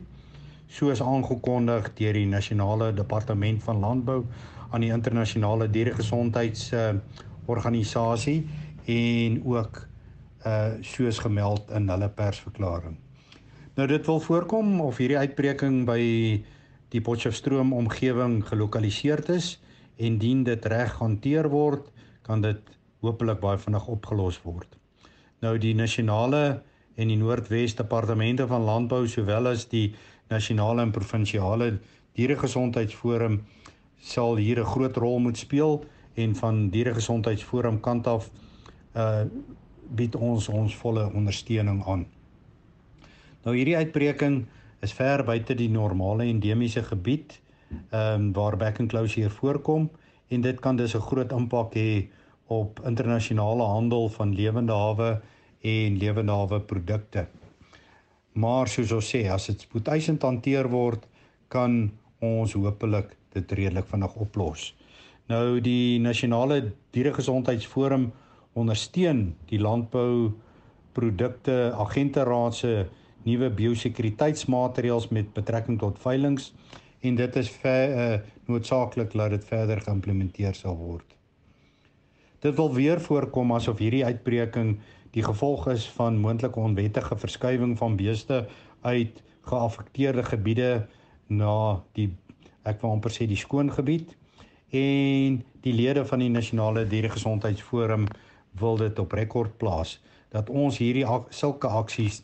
Soos 0.72 1.02
aangekondig 1.04 1.92
deur 1.98 2.16
die 2.16 2.30
Nasionale 2.30 2.94
Departement 2.96 3.60
van 3.66 3.84
Landbou 3.84 4.22
aan 4.72 4.84
die 4.84 4.92
internasionale 4.92 5.68
dieregesondheids 5.70 6.70
uh, 6.72 6.92
organisasie 7.46 8.42
en 8.88 9.40
ook 9.44 9.86
uh 10.46 10.74
soos 10.82 11.20
gemeld 11.22 11.70
in 11.70 11.86
hulle 11.88 12.08
persverklaring. 12.10 12.96
Nou 13.78 13.86
dit 13.88 14.06
wil 14.06 14.18
voorkom 14.20 14.80
of 14.80 14.98
hierdie 14.98 15.20
uitbreking 15.20 15.84
by 15.86 16.00
die 16.92 17.00
Potchefstroom 17.00 17.70
omgewing 17.72 18.40
gelokaliseer 18.48 19.22
is 19.30 19.54
en 20.02 20.18
dien 20.18 20.42
dit 20.44 20.66
reg 20.66 20.98
hanteer 20.98 21.48
word, 21.52 21.86
kan 22.26 22.42
dit 22.42 22.74
hopelik 23.00 23.40
baie 23.40 23.58
vinnig 23.58 23.86
opgelos 23.86 24.40
word. 24.42 24.66
Nou 25.40 25.54
die 25.62 25.74
nasionale 25.78 26.62
en 26.96 27.08
die 27.08 27.16
Noordwes 27.16 27.76
departemente 27.78 28.46
van 28.50 28.66
landbou 28.66 29.06
sowel 29.08 29.52
as 29.54 29.68
die 29.70 29.92
nasionale 30.30 30.82
en 30.82 30.92
provinsiale 30.92 31.76
dieregesondheidsforum 32.18 33.40
sal 34.02 34.36
hier 34.36 34.58
'n 34.60 34.66
groot 34.74 34.96
rol 34.96 35.18
moet 35.18 35.38
speel 35.38 35.84
en 36.14 36.34
van 36.36 36.68
dieregesondheidsforum 36.68 37.80
kant 37.80 38.06
af 38.06 38.30
uh 38.94 39.24
bied 39.92 40.14
ons 40.16 40.48
ons 40.48 40.74
volle 40.76 41.04
ondersteuning 41.12 41.82
aan. 41.86 42.06
Nou 43.44 43.56
hierdie 43.56 43.76
uitbreking 43.76 44.46
is 44.80 44.92
ver 44.92 45.24
buite 45.24 45.54
die 45.54 45.68
normale 45.68 46.24
endemiese 46.24 46.82
gebied 46.82 47.40
ehm 47.90 48.14
um, 48.14 48.32
waar 48.32 48.56
back 48.56 48.80
and 48.80 48.90
closure 48.90 49.30
voorkom 49.30 49.90
en 50.28 50.40
dit 50.40 50.60
kan 50.60 50.76
dus 50.76 50.94
'n 50.94 51.00
groot 51.00 51.32
impak 51.32 51.74
hê 51.74 52.08
op 52.46 52.80
internasionale 52.84 53.62
handel 53.62 54.08
van 54.08 54.34
lewende 54.34 54.72
hawe 54.72 55.20
en 55.60 55.96
lewende 55.96 56.32
hawe 56.32 56.60
produkte. 56.60 57.26
Maar 58.32 58.68
soos 58.68 58.92
ons 58.92 59.14
sê, 59.14 59.28
as 59.30 59.46
dit 59.46 59.60
spoedeisend 59.60 60.22
hanteer 60.22 60.68
word, 60.68 61.06
kan 61.48 61.92
ons 62.18 62.52
hopelik 62.52 63.16
dit 63.34 63.52
redelik 63.52 63.88
vinnig 63.90 64.14
oplos. 64.14 64.72
Nou 65.30 65.60
die 65.60 66.00
nasionale 66.02 66.72
dieregesondheidsforum 66.92 68.10
ondersteun 68.58 69.32
die 69.48 69.60
landbou 69.60 70.32
produkte 70.92 71.72
agenteraad 71.80 72.54
se 72.54 72.72
nuwe 73.24 73.48
biosekuriteitsmaatreëls 73.50 75.08
met 75.14 75.32
betrekking 75.36 75.78
tot 75.80 76.00
veilinge 76.02 76.50
en 77.02 77.16
dit 77.18 77.36
is 77.36 77.50
ver, 77.62 77.96
uh, 77.96 78.18
noodsaaklik 78.46 79.14
dat 79.14 79.30
dit 79.34 79.44
verder 79.44 79.80
geïmplementeer 79.80 80.54
sal 80.54 80.76
word. 80.78 81.16
Dit 82.42 82.56
wil 82.58 82.72
weer 82.74 83.00
voorkom 83.00 83.54
asof 83.54 83.78
hierdie 83.78 84.04
uitbreking 84.04 84.76
die 85.14 85.22
gevolg 85.22 85.68
is 85.70 85.86
van 85.96 86.18
moontlike 86.18 86.60
onwettige 86.60 87.16
verskywing 87.16 87.76
van 87.78 87.96
beeste 87.96 88.46
uit 88.82 89.22
geaffekteerde 89.46 90.24
gebiede 90.26 90.86
na 91.26 91.82
die 91.96 92.08
ek 92.64 92.82
wil 92.82 92.96
amper 92.96 93.14
sê 93.14 93.26
die 93.26 93.40
skoon 93.40 93.72
gebied 93.74 94.14
en 94.72 95.40
die 95.64 95.74
lede 95.76 96.04
van 96.08 96.22
die 96.24 96.32
nasionale 96.32 96.84
dieregesondheidsforum 96.88 98.06
wil 98.60 98.76
dit 98.80 98.98
op 98.98 99.12
rekord 99.18 99.56
plaas 99.58 99.98
dat 100.32 100.50
ons 100.50 100.78
hierdie 100.80 101.06
ak 101.06 101.32
sulke 101.36 101.68
aksies 101.68 102.22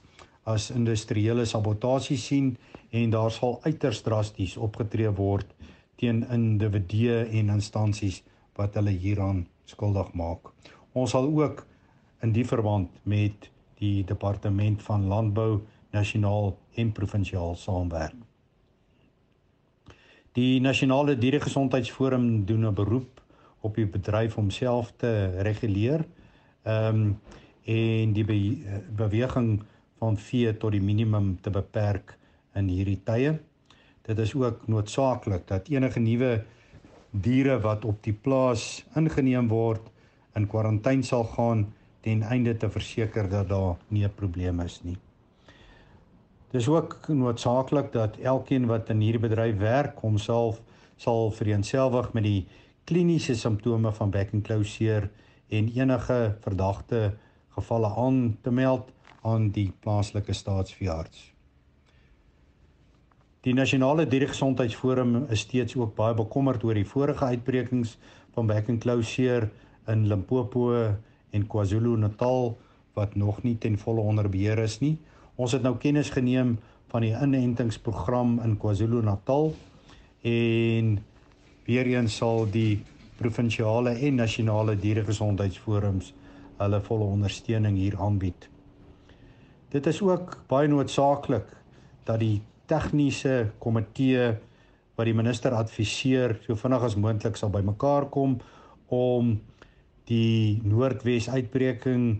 as 0.48 0.70
industriële 0.72 1.44
sabotasie 1.46 2.16
sien 2.16 2.54
en 2.90 3.10
daar 3.12 3.32
sal 3.34 3.58
uiters 3.66 4.00
drasties 4.06 4.56
opgetree 4.56 5.10
word 5.20 5.52
teen 6.00 6.22
individue 6.32 7.24
en 7.40 7.52
instansies 7.58 8.22
wat 8.58 8.78
hulle 8.78 8.94
hieraan 9.04 9.44
skuldig 9.68 10.14
maak. 10.18 10.52
Ons 10.96 11.12
sal 11.14 11.28
ook 11.28 11.66
in 12.24 12.32
die 12.32 12.46
verband 12.48 12.94
met 13.04 13.50
die 13.82 14.04
departement 14.06 14.82
van 14.82 15.06
landbou 15.10 15.60
nasionaal 15.94 16.56
en 16.80 16.94
provinsiaal 16.96 17.54
saamwerk. 17.56 18.27
Die 20.38 20.60
nasionale 20.62 21.16
dieregesondheidsforum 21.18 22.44
doen 22.46 22.66
'n 22.66 22.74
beroep 22.74 23.20
op 23.66 23.74
die 23.74 23.86
bedryf 23.86 24.36
om 24.38 24.50
self 24.50 24.92
te 24.96 25.10
reguleer. 25.42 26.04
Ehm 26.62 27.00
um, 27.00 27.20
en 27.64 28.12
die 28.12 28.24
be 28.24 28.36
beweging 28.96 29.62
van 29.98 30.16
vee 30.16 30.56
tot 30.56 30.72
die 30.72 30.80
minimum 30.80 31.40
te 31.40 31.50
beperk 31.50 32.14
in 32.54 32.68
hierdie 32.68 33.00
tye. 33.04 33.32
Dit 34.02 34.18
is 34.18 34.34
ook 34.34 34.68
noodsaaklik 34.68 35.48
dat 35.48 35.68
enige 35.68 36.00
nuwe 36.00 36.44
diere 37.10 37.58
wat 37.60 37.84
op 37.84 38.02
die 38.02 38.14
plaas 38.14 38.84
ingeneem 38.94 39.48
word 39.48 39.90
in 40.34 40.46
kwarantyne 40.46 41.02
sal 41.02 41.24
gaan 41.34 41.66
ten 42.00 42.22
einde 42.22 42.56
te 42.56 42.70
verseker 42.70 43.28
dat 43.28 43.48
daar 43.48 43.76
nie 43.88 44.04
'n 44.04 44.14
probleem 44.14 44.60
is 44.60 44.80
nie. 44.82 44.98
Dis 46.50 46.68
ook 46.68 47.08
noodsaaklik 47.08 47.92
dat 47.92 48.16
elkeen 48.24 48.66
wat 48.66 48.88
in 48.88 49.02
hierdie 49.04 49.20
bedryf 49.20 49.58
werk 49.60 49.98
homself 50.00 50.62
sal 50.96 51.30
vereenselwig 51.30 52.12
met 52.16 52.24
die 52.24 52.46
kliniese 52.88 53.34
simptome 53.36 53.92
van 53.92 54.10
back 54.10 54.32
and 54.32 54.46
closure 54.46 55.10
en 55.48 55.68
enige 55.74 56.36
verdagte 56.40 57.02
gevalle 57.56 57.90
aan 58.00 58.38
te 58.42 58.50
meld 58.50 58.88
aan 59.22 59.50
die 59.52 59.72
plaaslike 59.80 60.32
staatsveearts. 60.32 61.32
Die 63.44 63.54
nasionale 63.54 64.06
dieregesondheidsforum 64.08 65.26
is 65.28 65.44
steeds 65.44 65.76
ook 65.76 65.94
baie 66.00 66.16
bekommerd 66.16 66.64
oor 66.64 66.74
die 66.74 66.88
vorige 66.88 67.24
uitbrekings 67.24 67.98
van 68.34 68.48
back 68.48 68.72
and 68.72 68.80
closure 68.80 69.50
in 69.86 70.08
Limpopo 70.08 70.72
en 71.30 71.46
KwaZulu-Natal 71.46 72.56
wat 72.96 73.14
nog 73.14 73.42
nie 73.44 73.58
ten 73.58 73.78
volle 73.78 74.00
onder 74.00 74.28
beheer 74.32 74.58
is 74.64 74.80
nie. 74.80 74.96
Ons 75.38 75.54
het 75.54 75.62
nou 75.62 75.76
kennis 75.78 76.08
geneem 76.10 76.56
van 76.90 77.04
die 77.04 77.12
inentingsprogram 77.14 78.40
in 78.42 78.56
KwaZulu-Natal 78.58 79.52
en 80.26 80.88
weer 81.68 81.90
eens 81.92 82.16
sal 82.18 82.48
die 82.50 82.80
provinsiale 83.20 83.92
en 84.08 84.18
nasionale 84.18 84.74
dieregesondheidsforums 84.82 86.10
hulle 86.58 86.80
volle 86.88 87.06
ondersteuning 87.06 87.76
hier 87.78 87.94
aanbied. 88.02 88.48
Dit 89.70 89.86
is 89.86 90.00
ook 90.02 90.40
baie 90.50 90.66
noodsaaklik 90.70 91.52
dat 92.08 92.18
die 92.18 92.40
tegniese 92.66 93.52
komitee 93.62 94.32
wat 94.98 95.06
die 95.06 95.14
minister 95.14 95.54
adviseer 95.54 96.34
so 96.48 96.58
vinnig 96.58 96.88
as 96.88 96.98
moontlik 96.98 97.38
sal 97.38 97.52
bymekaar 97.54 98.08
kom 98.10 98.40
om 98.90 99.36
die 100.10 100.58
Noordwes 100.66 101.30
uitbreking 101.30 102.18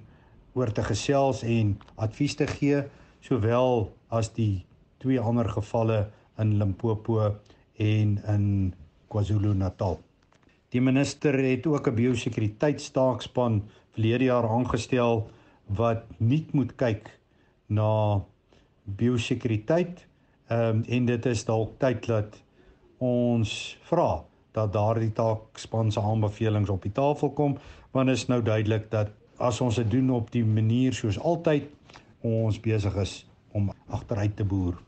oor 0.55 0.71
te 0.71 0.87
gesels 0.87 1.43
en 1.43 1.75
advies 1.99 2.39
te 2.39 2.47
gee 2.47 2.85
sowel 3.21 3.93
as 4.09 4.33
die 4.35 4.65
twee 4.99 5.21
ander 5.21 5.49
gevalle 5.49 6.09
in 6.39 6.59
Limpopo 6.59 7.35
en 7.77 8.19
in 8.35 8.75
KwaZulu-Natal. 9.09 9.99
Die 10.69 10.81
minister 10.81 11.35
het 11.39 11.67
ook 11.67 11.89
'n 11.89 11.95
biosekuriteitstaakspan 11.95 13.63
verlede 13.95 14.25
jaar 14.25 14.49
aangestel 14.49 15.29
wat 15.67 16.05
nie 16.19 16.47
moet 16.53 16.77
kyk 16.77 17.19
na 17.67 18.21
biosekuriteit 18.85 20.07
ehm 20.49 20.77
um, 20.77 20.85
en 20.89 21.07
dit 21.07 21.27
is 21.27 21.45
dalk 21.45 21.79
tyd 21.79 22.07
dat 22.07 22.43
ons 22.99 23.79
vra 23.91 24.25
dat 24.53 24.73
daardie 24.73 25.13
taakspan 25.13 25.93
se 25.93 26.01
aanbevelings 26.01 26.71
op 26.71 26.83
die 26.83 26.93
tafel 26.93 27.31
kom 27.31 27.59
want 27.93 28.09
is 28.09 28.27
nou 28.29 28.43
duidelik 28.43 28.91
dat 28.91 29.11
as 29.37 29.61
ons 29.61 29.77
dit 29.77 29.91
doen 29.91 30.11
op 30.11 30.31
die 30.33 30.45
manier 30.45 30.93
soos 30.93 31.19
altyd 31.19 31.69
ons 32.23 32.61
besig 32.61 32.95
is 32.97 33.27
om 33.53 33.73
agteruit 33.89 34.37
te 34.37 34.45
boer. 34.45 34.79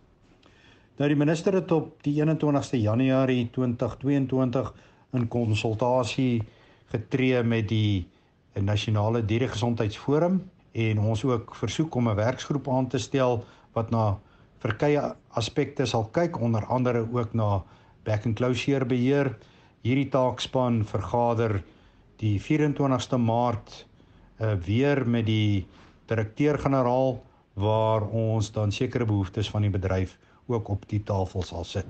Nou 0.98 1.08
die 1.08 1.16
minister 1.16 1.54
het 1.56 1.70
op 1.72 2.02
die 2.04 2.16
21ste 2.18 2.76
Januarie 2.76 3.48
2022 3.54 4.72
in 5.16 5.28
konsultasie 5.28 6.42
getree 6.92 7.42
met 7.42 7.68
die 7.70 8.06
nasionale 8.60 9.22
dieregesondheidsforum 9.24 10.42
en 10.72 11.00
ons 11.00 11.24
ook 11.24 11.54
versoek 11.54 11.94
om 11.94 12.08
'n 12.08 12.16
werksgroep 12.16 12.68
aan 12.68 12.88
te 12.88 12.98
stel 12.98 13.44
wat 13.72 13.90
na 13.90 14.18
verskeie 14.58 15.14
aspekte 15.30 15.86
sal 15.86 16.04
kyk 16.12 16.40
onder 16.40 16.66
andere 16.66 17.06
ook 17.12 17.34
na 17.34 17.62
back 18.04 18.26
and 18.26 18.36
closure 18.36 18.84
beheer. 18.84 19.38
Hierdie 19.82 20.08
taakspan 20.08 20.84
vergader 20.84 21.62
die 22.16 22.40
24ste 22.40 23.16
Maart 23.16 23.86
uh, 24.40 24.52
weer 24.52 25.08
met 25.08 25.26
die 25.26 25.66
direkteur-generaal 26.10 27.18
waar 27.60 28.06
ons 28.10 28.50
dan 28.52 28.72
sekere 28.72 29.06
behoeftes 29.06 29.50
van 29.50 29.66
die 29.66 29.72
bedryf 29.72 30.16
ook 30.50 30.68
op 30.68 30.88
die 30.90 31.02
tafel 31.06 31.42
sal 31.46 31.64
sit. 31.64 31.86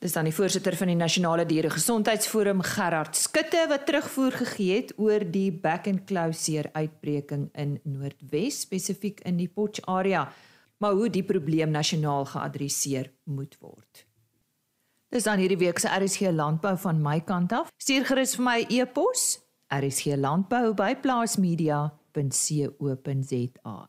Dis 0.00 0.14
dan 0.16 0.24
die 0.24 0.34
voorsitter 0.34 0.72
van 0.80 0.88
die 0.88 0.96
Nasionale 0.96 1.44
Dieregesondheidsforum 1.44 2.62
Gerard 2.64 3.16
Skutte 3.16 3.66
wat 3.68 3.84
terugvoer 3.86 4.32
gegee 4.32 4.78
het 4.78 4.94
oor 4.96 5.26
die 5.28 5.50
back 5.52 5.86
and 5.90 6.06
closure 6.08 6.72
uitbreking 6.72 7.50
in 7.52 7.76
Noordwes 7.84 8.62
spesifiek 8.64 9.20
in 9.28 9.36
die 9.36 9.48
Potch 9.48 9.84
area, 9.84 10.24
maar 10.80 10.96
hoe 10.96 11.10
die 11.12 11.24
probleem 11.24 11.70
nasionaal 11.70 12.24
geadresseer 12.32 13.12
moet 13.24 13.58
word. 13.60 14.06
Dis 15.12 15.28
dan 15.28 15.42
hierdie 15.42 15.60
week 15.60 15.78
se 15.82 15.92
RSG 15.92 16.32
landbou 16.32 16.76
van 16.80 17.02
my 17.02 17.20
kant 17.20 17.52
af. 17.52 17.68
Stuur 17.76 18.08
gerus 18.08 18.36
vir 18.38 18.46
my 18.46 18.58
e-pos 18.72 19.36
rsglandbou@plaasmedia.co.za. 22.12 23.88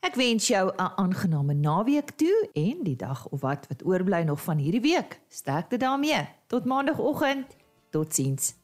Ek 0.00 0.14
wens 0.14 0.46
jou 0.46 0.70
'n 0.70 0.92
aangename 0.96 1.54
naweek 1.54 2.10
toe 2.10 2.48
en 2.52 2.82
die 2.82 2.96
dag 2.96 3.28
of 3.28 3.40
wat 3.40 3.66
wat 3.68 3.84
oorbly 3.84 4.22
nog 4.22 4.42
van 4.42 4.58
hierdie 4.58 4.80
week. 4.80 5.20
Sterkte 5.28 5.76
daarmee. 5.76 6.28
Tot 6.46 6.64
maandagooggend. 6.64 7.56
Totsiens. 7.90 8.54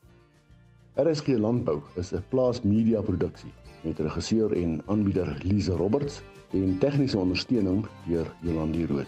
RSG 0.95 1.27
Landbou 1.27 1.81
is 1.97 2.13
'n 2.13 2.25
plaas 2.29 2.63
media 2.63 3.01
produksie 3.01 3.53
met 3.83 3.99
regisseur 3.99 4.53
en 4.53 4.83
aanbieder 4.87 5.41
Lize 5.43 5.73
Roberts 5.73 6.21
en 6.51 6.79
tegniese 6.79 7.19
ondersteuning 7.19 7.87
deur 8.07 8.35
Jolande 8.41 8.87
Rooi. 8.87 9.07